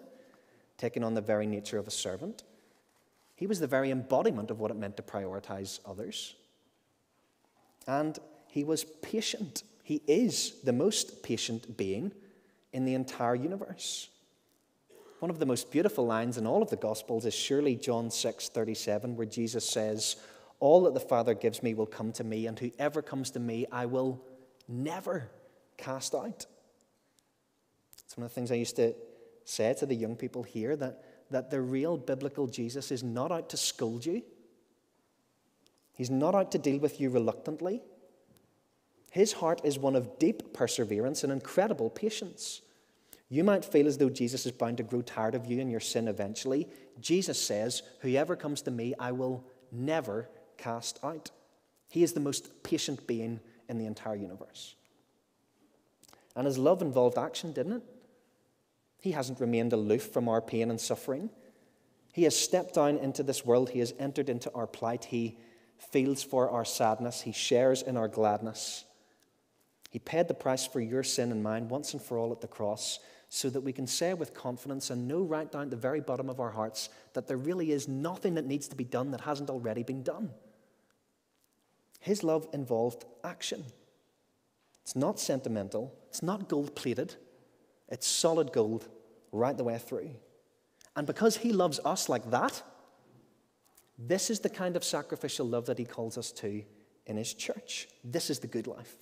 taking 0.78 1.04
on 1.06 1.14
the 1.14 1.22
very 1.22 1.48
nature 1.48 1.78
of 1.78 1.88
a 1.88 1.92
servant. 1.92 2.44
He 3.36 3.48
was 3.48 3.62
the 3.62 3.68
very 3.68 3.92
embodiment 3.92 4.52
of 4.52 4.60
what 4.60 4.72
it 4.72 4.78
meant 4.78 4.98
to 4.98 5.04
prioritize 5.04 5.80
others. 5.86 6.36
And 7.88 8.18
he 8.48 8.64
was 8.64 8.84
patient. 8.84 9.64
He 9.84 10.02
is 10.08 10.62
the 10.64 10.74
most 10.74 11.24
patient 11.24 11.78
being 11.78 12.12
in 12.74 12.86
the 12.86 12.94
entire 12.94 13.36
universe. 13.36 14.10
One 15.20 15.32
of 15.32 15.40
the 15.40 15.46
most 15.46 15.72
beautiful 15.72 16.06
lines 16.06 16.38
in 16.38 16.46
all 16.46 16.62
of 16.62 16.70
the 16.70 16.76
Gospels 16.76 17.26
is 17.26 17.34
surely 17.34 17.76
John 17.76 18.12
6 18.12 18.50
37, 18.50 19.16
where 19.16 19.26
Jesus 19.26 19.68
says, 19.68 20.18
All 20.60 20.84
that 20.84 20.94
the 20.94 21.00
Father 21.00 21.34
gives 21.34 21.64
me 21.64 21.74
will 21.74 21.88
come 21.88 22.12
to 22.14 22.24
me, 22.24 22.46
and 22.46 22.60
whoever 22.60 23.02
comes 23.02 23.32
to 23.32 23.40
me, 23.40 23.66
I 23.72 23.88
will 23.88 24.22
never 24.68 25.32
cast 25.78 26.14
out. 26.14 26.46
It's 28.06 28.16
one 28.16 28.26
of 28.26 28.32
the 28.32 28.36
things 28.36 28.52
I 28.52 28.56
used 28.56 28.76
to 28.76 28.94
say 29.44 29.74
to 29.74 29.86
the 29.86 29.96
young 29.96 30.16
people 30.16 30.44
here 30.44 30.76
that, 30.76 31.04
that 31.32 31.50
the 31.50 31.62
real 31.62 31.98
biblical 31.98 32.48
Jesus 32.48 32.92
is 32.92 33.04
not 33.04 33.32
out 33.32 33.50
to 33.50 33.58
scold 33.58 34.06
you, 34.06 34.22
He's 35.98 36.12
not 36.12 36.36
out 36.36 36.52
to 36.52 36.60
deal 36.60 36.78
with 36.78 37.02
you 37.02 37.10
reluctantly. 37.10 37.82
His 39.10 39.34
heart 39.34 39.62
is 39.64 39.80
one 39.80 39.96
of 39.96 40.20
deep 40.20 40.54
perseverance 40.54 41.24
and 41.24 41.34
incredible 41.34 41.90
patience. 41.90 42.62
You 43.30 43.44
might 43.44 43.66
feel 43.66 43.88
as 43.88 43.98
though 43.98 44.12
Jesus 44.12 44.46
is 44.46 44.52
bound 44.52 44.78
to 44.78 44.84
grow 44.84 45.02
tired 45.02 45.34
of 45.34 45.48
you 45.48 45.60
and 45.60 45.72
your 45.72 45.80
sin 45.80 46.08
eventually. 46.08 46.68
Jesus 47.02 47.42
says, 47.42 47.82
Whoever 48.02 48.36
comes 48.36 48.62
to 48.62 48.72
me, 48.72 48.94
I 49.00 49.12
will 49.12 49.44
never 49.72 50.30
cast 50.58 51.00
out. 51.04 51.32
He 51.90 52.04
is 52.04 52.14
the 52.14 52.20
most 52.20 52.62
patient 52.62 53.08
being 53.08 53.40
in 53.68 53.80
the 53.80 53.88
entire 53.88 54.16
universe. 54.16 54.76
And 56.36 56.46
his 56.46 56.60
love 56.60 56.84
involved 56.84 57.18
action, 57.18 57.54
didn't 57.54 57.74
it? 57.74 57.84
He 59.02 59.12
hasn't 59.14 59.40
remained 59.40 59.74
aloof 59.74 60.12
from 60.12 60.30
our 60.30 60.42
pain 60.42 60.70
and 60.70 60.80
suffering. 60.80 61.32
He 62.14 62.24
has 62.24 62.38
stepped 62.38 62.76
down 62.76 62.98
into 62.98 63.24
this 63.24 63.44
world. 63.44 63.72
He 63.72 63.80
has 63.80 63.96
entered 63.98 64.30
into 64.30 64.52
our 64.54 64.68
plight. 64.68 65.06
He 65.06 65.38
feels 65.78 66.24
for 66.24 66.50
our 66.50 66.66
sadness. 66.66 67.22
He 67.22 67.32
shares 67.32 67.82
in 67.82 67.98
our 67.98 68.08
gladness. 68.08 68.86
He 69.90 70.00
paid 70.00 70.28
the 70.28 70.34
price 70.34 70.66
for 70.66 70.82
your 70.82 71.04
sin 71.04 71.32
and 71.32 71.42
mine 71.42 71.70
once 71.70 71.94
and 71.94 72.02
for 72.02 72.18
all 72.18 72.32
at 72.32 72.42
the 72.42 72.48
cross 72.48 73.00
so 73.30 73.50
that 73.50 73.62
we 73.62 73.74
can 73.74 73.88
say 73.88 74.14
with 74.14 74.34
confidence 74.34 74.90
and 74.90 75.08
know 75.08 75.22
right 75.22 75.52
down 75.52 75.64
at 75.64 75.70
the 75.70 75.76
very 75.76 76.00
bottom 76.00 76.30
of 76.30 76.40
our 76.40 76.52
hearts 76.52 76.90
that 77.14 77.28
there 77.28 77.38
really 77.38 77.72
is 77.72 77.88
nothing 77.88 78.36
that 78.36 78.46
needs 78.46 78.68
to 78.68 78.76
be 78.76 78.84
done 78.84 79.12
that 79.12 79.22
hasn't 79.22 79.50
already 79.50 79.84
been 79.84 80.04
done. 80.04 80.30
His 82.00 82.24
love 82.24 82.48
involved 82.54 83.06
action. 83.24 83.66
It's 84.84 84.96
not 84.96 85.20
sentimental, 85.20 85.94
it's 86.08 86.24
not 86.24 86.48
gold 86.48 86.76
plated, 86.76 87.16
it's 87.90 88.08
solid 88.08 88.54
gold 88.54 88.88
right 89.34 89.58
the 89.58 89.64
way 89.66 89.78
through. 89.78 90.12
And 90.96 91.06
because 91.06 91.38
He 91.38 91.52
loves 91.52 91.80
us 91.84 92.08
like 92.08 92.32
that, 92.32 92.64
this 93.98 94.30
is 94.30 94.40
the 94.40 94.50
kind 94.50 94.76
of 94.76 94.84
sacrificial 94.84 95.48
love 95.48 95.66
that 95.66 95.78
He 95.78 95.86
calls 95.86 96.18
us 96.18 96.32
to 96.34 96.64
in 97.06 97.18
His 97.18 97.34
church. 97.34 97.88
This 98.04 98.30
is 98.30 98.40
the 98.40 98.48
good 98.48 98.68
life. 98.68 98.96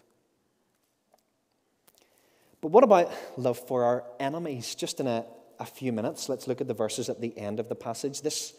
But 2.62 2.71
what 2.71 2.84
about 2.84 3.12
love 3.38 3.60
for 3.60 3.84
our 3.84 4.03
enemies? 4.19 4.73
Just 4.73 4.99
in 4.99 5.08
a, 5.08 5.25
a 5.60 5.65
few 5.65 5.91
minutes, 5.91 6.29
let's 6.29 6.47
look 6.47 6.62
at 6.62 6.67
the 6.67 6.73
verses 6.73 7.10
at 7.10 7.21
the 7.21 7.38
end 7.38 7.60
of 7.60 7.69
the 7.69 7.75
passage. 7.75 8.21
This 8.21 8.53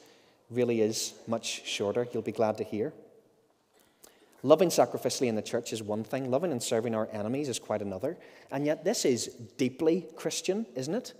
really 0.51 0.81
is 0.81 1.15
much 1.27 1.67
shorter, 1.67 2.07
you'll 2.13 2.23
be 2.23 2.33
glad 2.33 2.59
to 2.59 2.65
hear. 2.65 2.93
Loving 4.43 4.69
sacrificially 4.69 5.27
in 5.27 5.35
the 5.35 5.43
church 5.43 5.73
is 5.73 5.83
one 5.83 6.05
thing, 6.05 6.31
loving 6.31 6.53
and 6.53 6.63
serving 6.63 6.95
our 6.95 7.09
enemies 7.11 7.49
is 7.49 7.59
quite 7.59 7.83
another. 7.83 8.17
And 8.53 8.65
yet, 8.65 8.85
this 8.85 9.05
is 9.05 9.27
deeply 9.57 10.07
Christian, 10.15 10.67
isn't 10.77 10.95
it? 10.95 11.15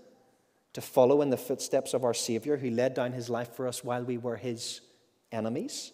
To 0.73 0.81
follow 0.81 1.21
in 1.21 1.29
the 1.29 1.35
footsteps 1.35 1.93
of 1.93 2.05
our 2.05 2.13
Savior 2.13 2.55
who 2.55 2.69
laid 2.69 2.93
down 2.93 3.11
his 3.11 3.29
life 3.29 3.53
for 3.53 3.67
us 3.67 3.83
while 3.83 4.03
we 4.03 4.17
were 4.17 4.37
his 4.37 4.79
enemies. 5.31 5.91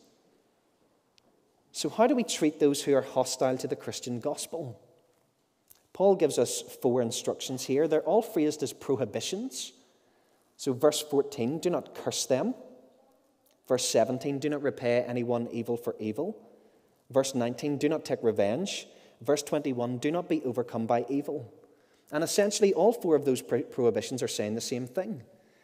So, 1.71 1.89
how 1.89 2.05
do 2.05 2.15
we 2.15 2.23
treat 2.23 2.59
those 2.59 2.83
who 2.83 2.93
are 2.93 3.01
hostile 3.01 3.57
to 3.57 3.67
the 3.67 3.75
Christian 3.75 4.19
gospel? 4.19 4.79
Paul 5.91 6.15
gives 6.15 6.37
us 6.37 6.61
four 6.61 7.01
instructions 7.01 7.65
here. 7.65 7.87
They're 7.87 8.01
all 8.01 8.21
phrased 8.21 8.61
as 8.63 8.73
prohibitions. 8.73 9.73
So, 10.57 10.73
verse 10.73 11.01
14, 11.01 11.59
do 11.59 11.69
not 11.69 11.95
curse 11.95 12.25
them. 12.25 12.53
Verse 13.67 13.87
17, 13.89 14.39
do 14.39 14.49
not 14.49 14.61
repay 14.61 15.03
anyone 15.07 15.47
evil 15.51 15.77
for 15.77 15.95
evil. 15.99 16.37
Verse 17.09 17.33
19, 17.33 17.77
do 17.77 17.89
not 17.89 18.05
take 18.05 18.21
revenge. 18.21 18.87
Verse 19.21 19.41
21, 19.41 19.97
do 19.97 20.11
not 20.11 20.29
be 20.29 20.43
overcome 20.43 20.85
by 20.85 21.05
evil. 21.09 21.51
And 22.11 22.23
essentially, 22.23 22.73
all 22.73 22.93
four 22.93 23.15
of 23.15 23.25
those 23.25 23.41
prohibitions 23.41 24.21
are 24.21 24.27
saying 24.27 24.55
the 24.55 24.61
same 24.61 24.85
thing 24.85 25.23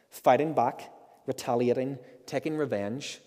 fighting 0.09 0.53
back, 0.53 0.91
retaliating, 1.27 1.99
taking 2.25 2.57
revenge 2.57 3.21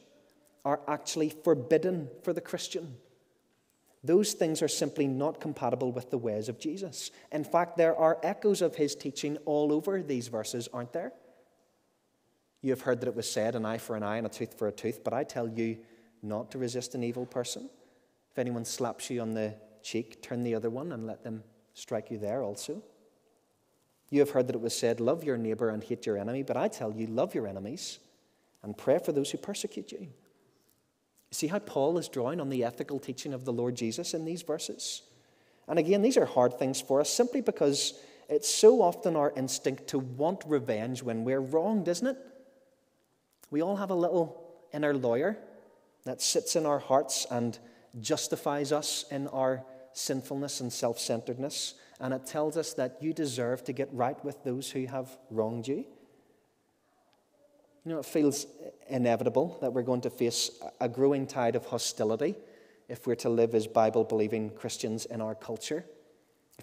are 0.64 0.80
actually 0.86 1.30
forbidden 1.30 2.08
for 2.22 2.32
the 2.32 2.40
Christian. 2.40 2.96
Those 4.04 4.32
things 4.32 4.62
are 4.62 4.68
simply 4.68 5.06
not 5.06 5.40
compatible 5.40 5.92
with 5.92 6.10
the 6.10 6.18
ways 6.18 6.48
of 6.48 6.58
Jesus. 6.58 7.10
In 7.30 7.44
fact, 7.44 7.76
there 7.76 7.96
are 7.96 8.18
echoes 8.22 8.60
of 8.60 8.74
his 8.74 8.96
teaching 8.96 9.38
all 9.44 9.72
over 9.72 10.02
these 10.02 10.28
verses, 10.28 10.68
aren't 10.72 10.92
there? 10.92 11.12
You 12.62 12.70
have 12.70 12.82
heard 12.82 13.00
that 13.00 13.08
it 13.08 13.14
was 13.14 13.30
said, 13.30 13.54
an 13.54 13.64
eye 13.64 13.78
for 13.78 13.96
an 13.96 14.02
eye 14.02 14.16
and 14.16 14.26
a 14.26 14.30
tooth 14.30 14.58
for 14.58 14.68
a 14.68 14.72
tooth, 14.72 15.02
but 15.04 15.12
I 15.12 15.24
tell 15.24 15.48
you 15.48 15.78
not 16.22 16.50
to 16.52 16.58
resist 16.58 16.94
an 16.94 17.02
evil 17.02 17.26
person. 17.26 17.68
If 18.30 18.38
anyone 18.38 18.64
slaps 18.64 19.10
you 19.10 19.20
on 19.20 19.34
the 19.34 19.54
cheek, 19.82 20.22
turn 20.22 20.42
the 20.42 20.54
other 20.54 20.70
one 20.70 20.92
and 20.92 21.06
let 21.06 21.22
them 21.22 21.42
strike 21.74 22.10
you 22.10 22.18
there 22.18 22.42
also. 22.42 22.82
You 24.10 24.20
have 24.20 24.30
heard 24.30 24.46
that 24.48 24.56
it 24.56 24.62
was 24.62 24.76
said, 24.76 25.00
Love 25.00 25.24
your 25.24 25.36
neighbor 25.36 25.70
and 25.70 25.82
hate 25.82 26.06
your 26.06 26.18
enemy, 26.18 26.42
but 26.42 26.56
I 26.56 26.68
tell 26.68 26.92
you, 26.92 27.06
love 27.06 27.34
your 27.34 27.46
enemies 27.46 27.98
and 28.62 28.76
pray 28.76 28.98
for 28.98 29.12
those 29.12 29.30
who 29.30 29.38
persecute 29.38 29.90
you. 29.90 30.08
See 31.32 31.46
how 31.46 31.58
Paul 31.58 31.96
is 31.98 32.08
drawing 32.08 32.40
on 32.40 32.50
the 32.50 32.62
ethical 32.62 32.98
teaching 33.00 33.32
of 33.32 33.44
the 33.44 33.52
Lord 33.52 33.74
Jesus 33.74 34.12
in 34.12 34.24
these 34.24 34.42
verses? 34.42 35.02
And 35.66 35.78
again, 35.78 36.02
these 36.02 36.18
are 36.18 36.26
hard 36.26 36.58
things 36.58 36.80
for 36.80 37.00
us 37.00 37.10
simply 37.10 37.40
because 37.40 37.98
it's 38.28 38.54
so 38.54 38.82
often 38.82 39.16
our 39.16 39.32
instinct 39.34 39.88
to 39.88 39.98
want 39.98 40.44
revenge 40.46 41.02
when 41.02 41.24
we're 41.24 41.40
wronged, 41.40 41.88
isn't 41.88 42.06
it? 42.06 42.18
We 43.50 43.62
all 43.62 43.76
have 43.76 43.90
a 43.90 43.94
little 43.94 44.44
inner 44.72 44.94
lawyer 44.94 45.38
that 46.04 46.20
sits 46.20 46.54
in 46.54 46.66
our 46.66 46.78
hearts 46.78 47.26
and 47.30 47.58
justifies 48.00 48.70
us 48.70 49.04
in 49.10 49.28
our 49.28 49.64
sinfulness 49.94 50.60
and 50.60 50.72
self 50.72 50.98
centeredness, 50.98 51.74
and 52.00 52.12
it 52.12 52.26
tells 52.26 52.56
us 52.56 52.74
that 52.74 52.98
you 53.00 53.12
deserve 53.12 53.64
to 53.64 53.72
get 53.72 53.88
right 53.92 54.22
with 54.24 54.42
those 54.44 54.70
who 54.70 54.86
have 54.86 55.16
wronged 55.30 55.68
you. 55.68 55.84
You 57.84 57.92
know, 57.92 57.98
it 57.98 58.06
feels 58.06 58.46
inevitable 58.88 59.58
that 59.60 59.72
we're 59.72 59.82
going 59.82 60.02
to 60.02 60.10
face 60.10 60.50
a 60.80 60.88
growing 60.88 61.26
tide 61.26 61.56
of 61.56 61.66
hostility 61.66 62.36
if 62.88 63.06
we're 63.06 63.16
to 63.16 63.28
live 63.28 63.54
as 63.54 63.66
Bible 63.66 64.04
believing 64.04 64.50
Christians 64.50 65.04
in 65.06 65.20
our 65.20 65.34
culture. 65.34 65.84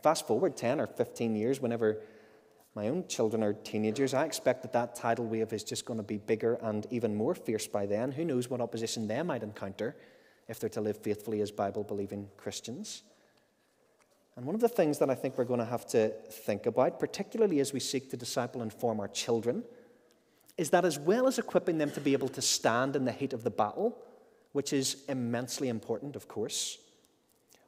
Fast 0.01 0.27
forward 0.27 0.55
10 0.55 0.79
or 0.79 0.87
15 0.87 1.35
years, 1.35 1.59
whenever 1.59 2.01
my 2.73 2.87
own 2.87 3.05
children 3.07 3.43
are 3.43 3.51
teenagers, 3.51 4.13
I 4.13 4.23
expect 4.23 4.61
that 4.61 4.71
that 4.73 4.95
tidal 4.95 5.25
wave 5.25 5.51
is 5.51 5.63
just 5.63 5.85
going 5.85 5.97
to 5.99 6.03
be 6.03 6.17
bigger 6.17 6.57
and 6.61 6.87
even 6.89 7.15
more 7.15 7.35
fierce 7.35 7.67
by 7.67 7.85
then. 7.85 8.13
Who 8.13 8.23
knows 8.23 8.49
what 8.49 8.61
opposition 8.61 9.07
they 9.07 9.21
might 9.21 9.43
encounter 9.43 9.97
if 10.47 10.59
they're 10.59 10.69
to 10.69 10.81
live 10.81 10.97
faithfully 10.97 11.41
as 11.41 11.51
Bible 11.51 11.83
believing 11.83 12.29
Christians. 12.37 13.03
And 14.37 14.45
one 14.45 14.55
of 14.55 14.61
the 14.61 14.69
things 14.69 14.99
that 14.99 15.09
I 15.09 15.15
think 15.15 15.37
we're 15.37 15.43
going 15.43 15.59
to 15.59 15.65
have 15.65 15.85
to 15.87 16.09
think 16.31 16.65
about, 16.65 16.97
particularly 16.97 17.59
as 17.59 17.73
we 17.73 17.81
seek 17.81 18.09
to 18.11 18.17
disciple 18.17 18.61
and 18.61 18.71
form 18.71 19.01
our 19.01 19.09
children, 19.09 19.63
is 20.59 20.71
that 20.71 20.83
as 20.83 20.99
well 20.99 21.25
as 21.25 21.39
equipping 21.39 21.77
them 21.77 21.89
to 21.89 22.01
be 22.01 22.11
able 22.11 22.27
to 22.27 22.41
stand 22.41 22.93
in 22.97 23.05
the 23.05 23.13
heat 23.13 23.31
of 23.31 23.45
the 23.45 23.49
battle, 23.49 23.97
which 24.51 24.73
is 24.73 25.05
immensely 25.07 25.69
important, 25.69 26.17
of 26.17 26.27
course, 26.27 26.79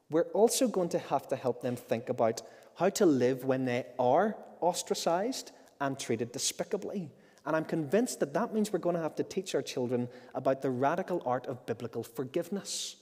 we're 0.09 0.29
also 0.33 0.67
going 0.67 0.89
to 0.89 0.99
have 0.99 1.25
to 1.29 1.37
help 1.37 1.61
them 1.61 1.77
think 1.77 2.09
about 2.09 2.41
how 2.75 2.89
to 2.89 3.05
live 3.05 3.45
when 3.45 3.63
they 3.63 3.85
are 3.97 4.35
ostracized 4.59 5.53
and 5.79 5.97
treated 5.97 6.33
despicably. 6.33 7.09
And 7.45 7.55
I'm 7.55 7.63
convinced 7.63 8.19
that 8.19 8.33
that 8.33 8.53
means 8.53 8.73
we're 8.73 8.79
going 8.79 8.97
to 8.97 9.01
have 9.01 9.15
to 9.15 9.23
teach 9.23 9.55
our 9.55 9.61
children 9.61 10.09
about 10.35 10.61
the 10.61 10.69
radical 10.69 11.23
art 11.25 11.45
of 11.45 11.65
biblical 11.65 12.03
forgiveness, 12.03 12.97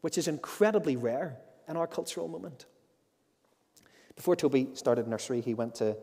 which 0.00 0.16
is 0.16 0.28
incredibly 0.28 0.96
rare 0.96 1.36
in 1.68 1.76
our 1.76 1.86
cultural 1.86 2.26
moment. 2.26 2.64
Before 4.16 4.34
Toby 4.34 4.70
started 4.72 5.06
nursery, 5.06 5.42
he 5.42 5.52
went 5.52 5.74
to 5.74 5.94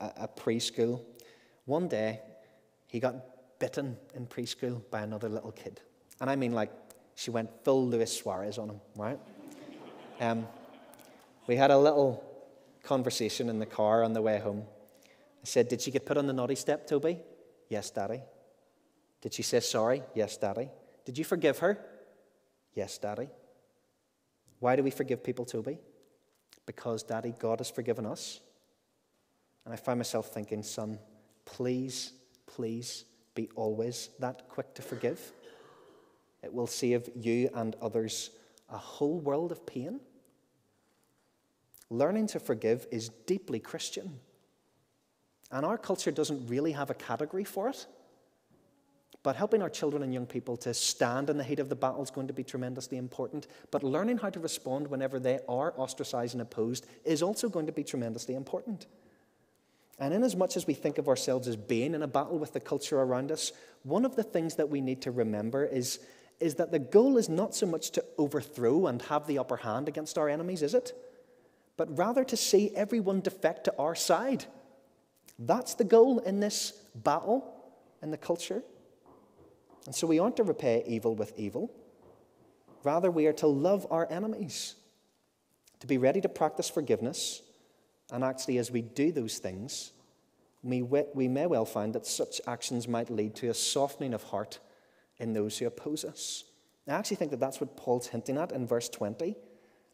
a, 0.00 0.12
a 0.22 0.28
preschool. 0.28 1.02
One 1.66 1.88
day, 1.88 2.20
he 2.94 3.00
got 3.00 3.58
bitten 3.58 3.96
in 4.14 4.24
preschool 4.24 4.80
by 4.88 5.00
another 5.00 5.28
little 5.28 5.50
kid. 5.50 5.80
And 6.20 6.30
I 6.30 6.36
mean, 6.36 6.52
like, 6.52 6.70
she 7.16 7.32
went 7.32 7.50
full 7.64 7.88
Luis 7.88 8.16
Suarez 8.16 8.56
on 8.56 8.70
him, 8.70 8.80
right? 8.94 9.18
Um, 10.20 10.46
we 11.48 11.56
had 11.56 11.72
a 11.72 11.76
little 11.76 12.22
conversation 12.84 13.48
in 13.48 13.58
the 13.58 13.66
car 13.66 14.04
on 14.04 14.12
the 14.12 14.22
way 14.22 14.38
home. 14.38 14.62
I 15.02 15.42
said, 15.42 15.66
Did 15.66 15.80
she 15.80 15.90
get 15.90 16.06
put 16.06 16.16
on 16.16 16.28
the 16.28 16.32
naughty 16.32 16.54
step, 16.54 16.86
Toby? 16.86 17.18
Yes, 17.68 17.90
Daddy. 17.90 18.20
Did 19.22 19.34
she 19.34 19.42
say 19.42 19.58
sorry? 19.58 20.04
Yes, 20.14 20.36
Daddy. 20.36 20.68
Did 21.04 21.18
you 21.18 21.24
forgive 21.24 21.58
her? 21.58 21.84
Yes, 22.74 22.96
Daddy. 22.98 23.28
Why 24.60 24.76
do 24.76 24.84
we 24.84 24.92
forgive 24.92 25.24
people, 25.24 25.46
Toby? 25.46 25.78
Because, 26.64 27.02
Daddy, 27.02 27.34
God 27.36 27.58
has 27.58 27.70
forgiven 27.70 28.06
us. 28.06 28.38
And 29.64 29.74
I 29.74 29.76
find 29.78 29.98
myself 29.98 30.28
thinking, 30.28 30.62
son, 30.62 31.00
please, 31.44 32.12
please 32.46 33.04
be 33.34 33.48
always 33.56 34.10
that 34.20 34.48
quick 34.48 34.74
to 34.74 34.82
forgive. 34.82 35.32
It 36.42 36.52
will 36.52 36.66
save 36.66 37.08
you 37.16 37.50
and 37.54 37.74
others 37.80 38.30
a 38.68 38.76
whole 38.76 39.18
world 39.18 39.52
of 39.52 39.66
pain. 39.66 40.00
Learning 41.90 42.26
to 42.28 42.40
forgive 42.40 42.86
is 42.90 43.08
deeply 43.26 43.60
Christian. 43.60 44.20
And 45.50 45.64
our 45.64 45.78
culture 45.78 46.10
doesn't 46.10 46.48
really 46.48 46.72
have 46.72 46.90
a 46.90 46.94
category 46.94 47.44
for 47.44 47.68
it. 47.68 47.86
But 49.22 49.36
helping 49.36 49.62
our 49.62 49.70
children 49.70 50.02
and 50.02 50.12
young 50.12 50.26
people 50.26 50.56
to 50.58 50.74
stand 50.74 51.30
in 51.30 51.38
the 51.38 51.44
heat 51.44 51.58
of 51.58 51.70
the 51.70 51.74
battle 51.74 52.02
is 52.02 52.10
going 52.10 52.26
to 52.26 52.34
be 52.34 52.44
tremendously 52.44 52.98
important. 52.98 53.46
But 53.70 53.82
learning 53.82 54.18
how 54.18 54.28
to 54.28 54.38
respond 54.38 54.86
whenever 54.86 55.18
they 55.18 55.38
are 55.48 55.72
ostracized 55.78 56.34
and 56.34 56.42
opposed 56.42 56.86
is 57.04 57.22
also 57.22 57.48
going 57.48 57.64
to 57.66 57.72
be 57.72 57.84
tremendously 57.84 58.34
important. 58.34 58.86
And 59.98 60.12
in 60.12 60.24
as 60.24 60.34
much 60.34 60.56
as 60.56 60.66
we 60.66 60.74
think 60.74 60.98
of 60.98 61.08
ourselves 61.08 61.46
as 61.46 61.56
being 61.56 61.94
in 61.94 62.02
a 62.02 62.08
battle 62.08 62.38
with 62.38 62.52
the 62.52 62.60
culture 62.60 63.00
around 63.00 63.30
us, 63.30 63.52
one 63.84 64.04
of 64.04 64.16
the 64.16 64.22
things 64.22 64.56
that 64.56 64.68
we 64.68 64.80
need 64.80 65.02
to 65.02 65.10
remember 65.10 65.64
is, 65.64 66.00
is 66.40 66.56
that 66.56 66.72
the 66.72 66.78
goal 66.78 67.16
is 67.16 67.28
not 67.28 67.54
so 67.54 67.66
much 67.66 67.90
to 67.90 68.04
overthrow 68.18 68.86
and 68.86 69.00
have 69.02 69.26
the 69.26 69.38
upper 69.38 69.56
hand 69.56 69.88
against 69.88 70.18
our 70.18 70.28
enemies, 70.28 70.62
is 70.62 70.74
it? 70.74 70.92
But 71.76 71.96
rather 71.96 72.24
to 72.24 72.36
see 72.36 72.74
everyone 72.74 73.20
defect 73.20 73.64
to 73.64 73.74
our 73.78 73.94
side. 73.94 74.46
That's 75.38 75.74
the 75.74 75.84
goal 75.84 76.18
in 76.20 76.40
this 76.40 76.72
battle 76.94 77.52
in 78.02 78.10
the 78.10 78.16
culture. 78.16 78.62
And 79.86 79.94
so 79.94 80.06
we 80.06 80.18
aren't 80.18 80.36
to 80.38 80.44
repay 80.44 80.82
evil 80.86 81.14
with 81.14 81.38
evil. 81.38 81.70
Rather, 82.82 83.10
we 83.10 83.26
are 83.26 83.32
to 83.34 83.46
love 83.46 83.86
our 83.90 84.10
enemies, 84.10 84.74
to 85.80 85.86
be 85.86 85.98
ready 85.98 86.20
to 86.20 86.28
practice 86.28 86.68
forgiveness 86.68 87.42
and 88.12 88.22
actually, 88.22 88.58
as 88.58 88.70
we 88.70 88.82
do 88.82 89.12
those 89.12 89.38
things, 89.38 89.92
we, 90.62 91.28
may 91.28 91.46
well 91.46 91.64
find 91.64 91.94
that 91.94 92.06
such 92.06 92.40
actions 92.46 92.88
might 92.88 93.10
lead 93.10 93.34
to 93.36 93.48
a 93.48 93.54
softening 93.54 94.14
of 94.14 94.22
heart 94.24 94.58
in 95.18 95.32
those 95.32 95.58
who 95.58 95.66
oppose 95.66 96.04
us. 96.04 96.44
I 96.88 96.92
actually 96.92 97.16
think 97.16 97.30
that 97.30 97.40
that's 97.40 97.60
what 97.60 97.76
Paul's 97.76 98.08
hinting 98.08 98.38
at 98.38 98.52
in 98.52 98.66
verse 98.66 98.88
20. 98.88 99.36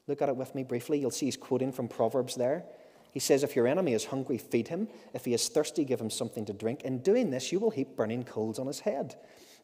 Look 0.07 0.23
at 0.23 0.29
it 0.29 0.37
with 0.37 0.55
me 0.55 0.65
briefly. 0.65 0.99
You'll 0.99 1.11
see 1.11 1.27
he's 1.27 1.37
quoting 1.37 1.73
from 1.73 1.89
Proverbs 1.89 2.35
there. 2.35 2.65
He 3.13 3.21
says, 3.21 3.43
If 3.43 3.55
your 3.55 3.67
enemy 3.67 3.95
is 3.95 4.07
hungry, 4.07 4.39
feed 4.39 4.69
him. 4.69 4.89
If 5.15 5.25
he 5.25 5.35
is 5.35 5.49
thirsty, 5.49 5.85
give 5.85 6.01
him 6.01 6.11
something 6.11 6.45
to 6.47 6.53
drink. 6.53 6.83
In 6.83 6.99
doing 6.99 7.31
this, 7.31 7.53
you 7.53 7.61
will 7.61 7.71
heap 7.71 7.97
burning 7.97 8.25
coals 8.25 8.59
on 8.59 8.67
his 8.67 8.81
head. 8.81 9.17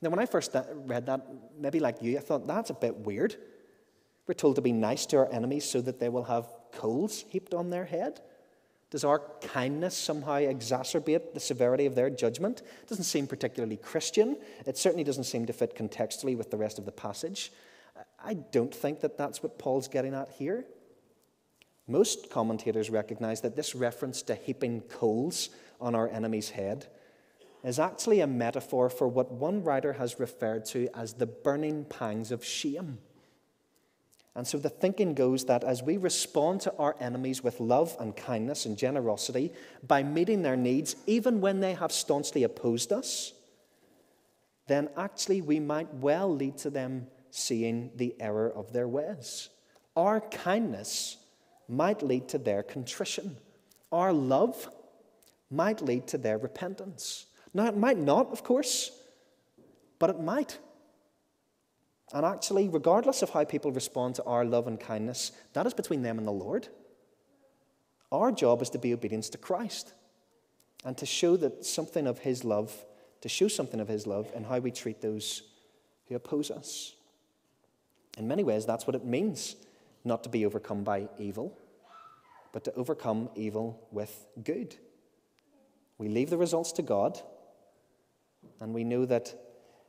Now, 0.02 0.10
when 0.10 0.18
I 0.18 0.26
first 0.26 0.54
read 0.74 1.06
that, 1.06 1.26
maybe 1.58 1.80
like 1.80 2.02
you, 2.02 2.16
I 2.16 2.20
thought 2.20 2.46
that's 2.46 2.70
a 2.70 2.74
bit 2.74 2.96
weird. 2.96 3.36
We're 4.26 4.34
told 4.34 4.56
to 4.56 4.62
be 4.62 4.72
nice 4.72 5.06
to 5.06 5.18
our 5.18 5.32
enemies 5.32 5.68
so 5.68 5.80
that 5.80 6.00
they 6.00 6.08
will 6.08 6.24
have 6.24 6.48
coals 6.72 7.24
heaped 7.28 7.54
on 7.54 7.70
their 7.70 7.84
head. 7.84 8.20
Does 8.90 9.04
our 9.04 9.20
kindness 9.40 9.96
somehow 9.96 10.38
exacerbate 10.38 11.34
the 11.34 11.40
severity 11.40 11.86
of 11.86 11.94
their 11.94 12.08
judgment? 12.08 12.60
It 12.82 12.88
doesn't 12.88 13.04
seem 13.04 13.26
particularly 13.26 13.76
Christian. 13.76 14.36
It 14.64 14.78
certainly 14.78 15.04
doesn't 15.04 15.24
seem 15.24 15.46
to 15.46 15.52
fit 15.52 15.74
contextually 15.74 16.36
with 16.36 16.50
the 16.50 16.56
rest 16.56 16.78
of 16.78 16.84
the 16.84 16.92
passage. 16.92 17.52
I 18.22 18.34
don't 18.34 18.74
think 18.74 19.00
that 19.00 19.18
that's 19.18 19.42
what 19.42 19.58
Paul's 19.58 19.88
getting 19.88 20.14
at 20.14 20.28
here. 20.30 20.66
Most 21.88 22.30
commentators 22.30 22.90
recognize 22.90 23.40
that 23.42 23.56
this 23.56 23.74
reference 23.74 24.22
to 24.22 24.34
heaping 24.34 24.80
coals 24.82 25.50
on 25.80 25.94
our 25.94 26.08
enemy's 26.08 26.50
head 26.50 26.86
is 27.64 27.78
actually 27.78 28.20
a 28.20 28.26
metaphor 28.26 28.88
for 28.88 29.08
what 29.08 29.32
one 29.32 29.62
writer 29.62 29.94
has 29.94 30.20
referred 30.20 30.64
to 30.66 30.88
as 30.96 31.14
the 31.14 31.26
burning 31.26 31.84
pangs 31.84 32.30
of 32.30 32.44
shame. 32.44 32.98
And 34.36 34.46
so 34.46 34.58
the 34.58 34.68
thinking 34.68 35.14
goes 35.14 35.46
that 35.46 35.64
as 35.64 35.82
we 35.82 35.96
respond 35.96 36.60
to 36.60 36.74
our 36.76 36.94
enemies 37.00 37.42
with 37.42 37.58
love 37.58 37.96
and 37.98 38.14
kindness 38.14 38.66
and 38.66 38.76
generosity 38.76 39.50
by 39.88 40.02
meeting 40.02 40.42
their 40.42 40.56
needs, 40.56 40.94
even 41.06 41.40
when 41.40 41.60
they 41.60 41.72
have 41.72 41.90
staunchly 41.90 42.42
opposed 42.42 42.92
us, 42.92 43.32
then 44.68 44.90
actually 44.94 45.40
we 45.40 45.58
might 45.58 45.92
well 45.94 46.32
lead 46.32 46.58
to 46.58 46.68
them 46.68 47.06
seeing 47.30 47.90
the 47.96 48.14
error 48.20 48.52
of 48.54 48.74
their 48.74 48.86
ways. 48.86 49.48
Our 49.96 50.20
kindness 50.20 51.16
might 51.66 52.02
lead 52.02 52.28
to 52.28 52.38
their 52.38 52.62
contrition. 52.62 53.38
Our 53.90 54.12
love 54.12 54.68
might 55.50 55.80
lead 55.80 56.08
to 56.08 56.18
their 56.18 56.36
repentance. 56.36 57.24
Now, 57.54 57.68
it 57.68 57.76
might 57.76 57.96
not, 57.96 58.30
of 58.32 58.42
course, 58.42 58.90
but 59.98 60.10
it 60.10 60.20
might. 60.20 60.58
And 62.12 62.24
actually, 62.24 62.68
regardless 62.68 63.22
of 63.22 63.30
how 63.30 63.44
people 63.44 63.72
respond 63.72 64.14
to 64.16 64.24
our 64.24 64.44
love 64.44 64.66
and 64.66 64.78
kindness, 64.78 65.32
that 65.54 65.66
is 65.66 65.74
between 65.74 66.02
them 66.02 66.18
and 66.18 66.26
the 66.26 66.32
Lord. 66.32 66.68
Our 68.12 68.30
job 68.30 68.62
is 68.62 68.70
to 68.70 68.78
be 68.78 68.94
obedient 68.94 69.24
to 69.24 69.38
Christ 69.38 69.92
and 70.84 70.96
to 70.98 71.06
show 71.06 71.36
that 71.38 71.64
something 71.64 72.06
of 72.06 72.20
His 72.20 72.44
love, 72.44 72.72
to 73.22 73.28
show 73.28 73.48
something 73.48 73.80
of 73.80 73.88
His 73.88 74.06
love 74.06 74.30
in 74.34 74.44
how 74.44 74.60
we 74.60 74.70
treat 74.70 75.00
those 75.00 75.42
who 76.08 76.14
oppose 76.14 76.50
us. 76.50 76.94
In 78.16 78.28
many 78.28 78.44
ways, 78.44 78.64
that's 78.64 78.86
what 78.86 78.94
it 78.94 79.04
means 79.04 79.56
not 80.04 80.22
to 80.22 80.28
be 80.28 80.46
overcome 80.46 80.84
by 80.84 81.08
evil, 81.18 81.58
but 82.52 82.62
to 82.64 82.74
overcome 82.74 83.28
evil 83.34 83.86
with 83.90 84.26
good. 84.44 84.76
We 85.98 86.08
leave 86.08 86.30
the 86.30 86.38
results 86.38 86.70
to 86.72 86.82
God, 86.82 87.20
and 88.60 88.72
we 88.72 88.84
know 88.84 89.04
that 89.06 89.34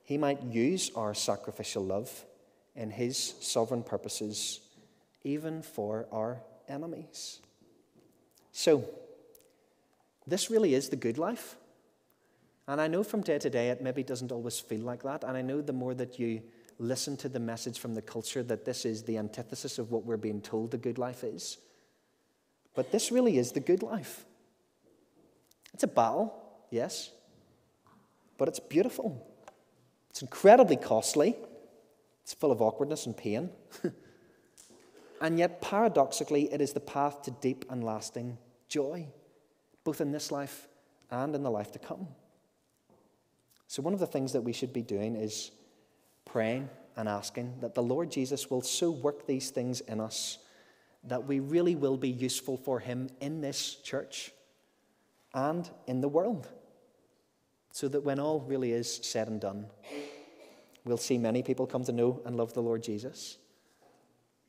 he 0.07 0.17
might 0.17 0.41
use 0.41 0.89
our 0.95 1.13
sacrificial 1.13 1.83
love 1.83 2.09
in 2.77 2.89
His 2.89 3.33
sovereign 3.41 3.83
purposes, 3.83 4.61
even 5.25 5.61
for 5.61 6.07
our 6.13 6.37
enemies. 6.69 7.41
So, 8.53 8.85
this 10.25 10.49
really 10.49 10.75
is 10.75 10.87
the 10.87 10.95
good 10.95 11.17
life. 11.17 11.57
And 12.69 12.79
I 12.79 12.87
know 12.87 13.03
from 13.03 13.19
day 13.19 13.37
to 13.37 13.49
day 13.49 13.67
it 13.67 13.81
maybe 13.81 14.01
doesn't 14.01 14.31
always 14.31 14.57
feel 14.57 14.79
like 14.79 15.03
that. 15.03 15.25
And 15.25 15.35
I 15.35 15.41
know 15.41 15.59
the 15.59 15.73
more 15.73 15.93
that 15.95 16.17
you 16.17 16.41
listen 16.79 17.17
to 17.17 17.27
the 17.27 17.41
message 17.41 17.77
from 17.77 17.93
the 17.93 18.01
culture 18.01 18.43
that 18.43 18.63
this 18.63 18.85
is 18.85 19.03
the 19.03 19.17
antithesis 19.17 19.77
of 19.77 19.91
what 19.91 20.05
we're 20.05 20.15
being 20.15 20.39
told 20.39 20.71
the 20.71 20.77
good 20.77 20.97
life 20.97 21.25
is. 21.25 21.57
But 22.75 22.93
this 22.93 23.11
really 23.11 23.37
is 23.37 23.51
the 23.51 23.59
good 23.59 23.83
life. 23.83 24.23
It's 25.73 25.83
a 25.83 25.87
battle, 25.87 26.33
yes, 26.71 27.11
but 28.37 28.47
it's 28.47 28.61
beautiful. 28.61 29.33
It's 30.17 30.23
incredibly 30.23 30.77
costly, 30.77 31.35
it's 32.23 32.33
full 32.33 32.51
of 32.51 32.59
awkwardness 32.59 33.05
and 33.05 33.15
pain. 33.15 33.51
and 35.21 35.37
yet, 35.37 35.61
paradoxically, 35.61 36.51
it 36.51 36.59
is 36.59 36.73
the 36.73 36.79
path 36.79 37.21
to 37.21 37.31
deep 37.39 37.65
and 37.69 37.83
lasting 37.83 38.39
joy, 38.67 39.05
both 39.83 40.01
in 40.01 40.11
this 40.11 40.31
life 40.31 40.69
and 41.11 41.35
in 41.35 41.43
the 41.43 41.51
life 41.51 41.71
to 41.73 41.77
come. 41.77 42.07
So, 43.67 43.83
one 43.83 43.93
of 43.93 43.99
the 43.99 44.07
things 44.07 44.33
that 44.33 44.41
we 44.41 44.53
should 44.53 44.73
be 44.73 44.81
doing 44.81 45.15
is 45.15 45.51
praying 46.25 46.67
and 46.95 47.07
asking 47.07 47.53
that 47.61 47.75
the 47.75 47.83
Lord 47.83 48.09
Jesus 48.09 48.49
will 48.49 48.63
so 48.63 48.89
work 48.89 49.27
these 49.27 49.51
things 49.51 49.81
in 49.81 50.01
us 50.01 50.39
that 51.03 51.27
we 51.27 51.41
really 51.41 51.75
will 51.75 51.95
be 51.95 52.09
useful 52.09 52.57
for 52.57 52.79
Him 52.79 53.11
in 53.21 53.39
this 53.41 53.75
church 53.75 54.31
and 55.35 55.69
in 55.85 56.01
the 56.01 56.09
world 56.09 56.47
so 57.77 57.87
that 57.87 58.01
when 58.01 58.19
all 58.19 58.39
really 58.39 58.71
is 58.71 58.99
said 59.03 59.27
and 59.27 59.39
done, 59.39 59.67
we'll 60.87 60.97
see 60.97 61.17
many 61.17 61.43
people 61.43 61.67
come 61.67 61.83
to 61.83 61.91
know 61.91 62.21
and 62.25 62.35
love 62.35 62.53
the 62.53 62.61
Lord 62.61 62.83
Jesus, 62.83 63.37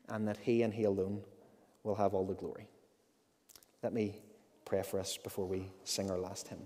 and 0.09 0.27
that 0.29 0.39
He 0.39 0.63
and 0.63 0.73
He 0.73 0.85
alone 0.85 1.23
will 1.83 1.97
have 1.97 2.15
all 2.15 2.25
the 2.25 2.35
glory. 2.35 2.69
Let 3.83 3.93
me 3.93 4.21
pray 4.65 4.83
for 4.83 5.01
us 5.01 5.17
before 5.17 5.47
we 5.47 5.71
sing 5.85 6.11
our 6.11 6.19
last 6.19 6.49
hymn. 6.49 6.61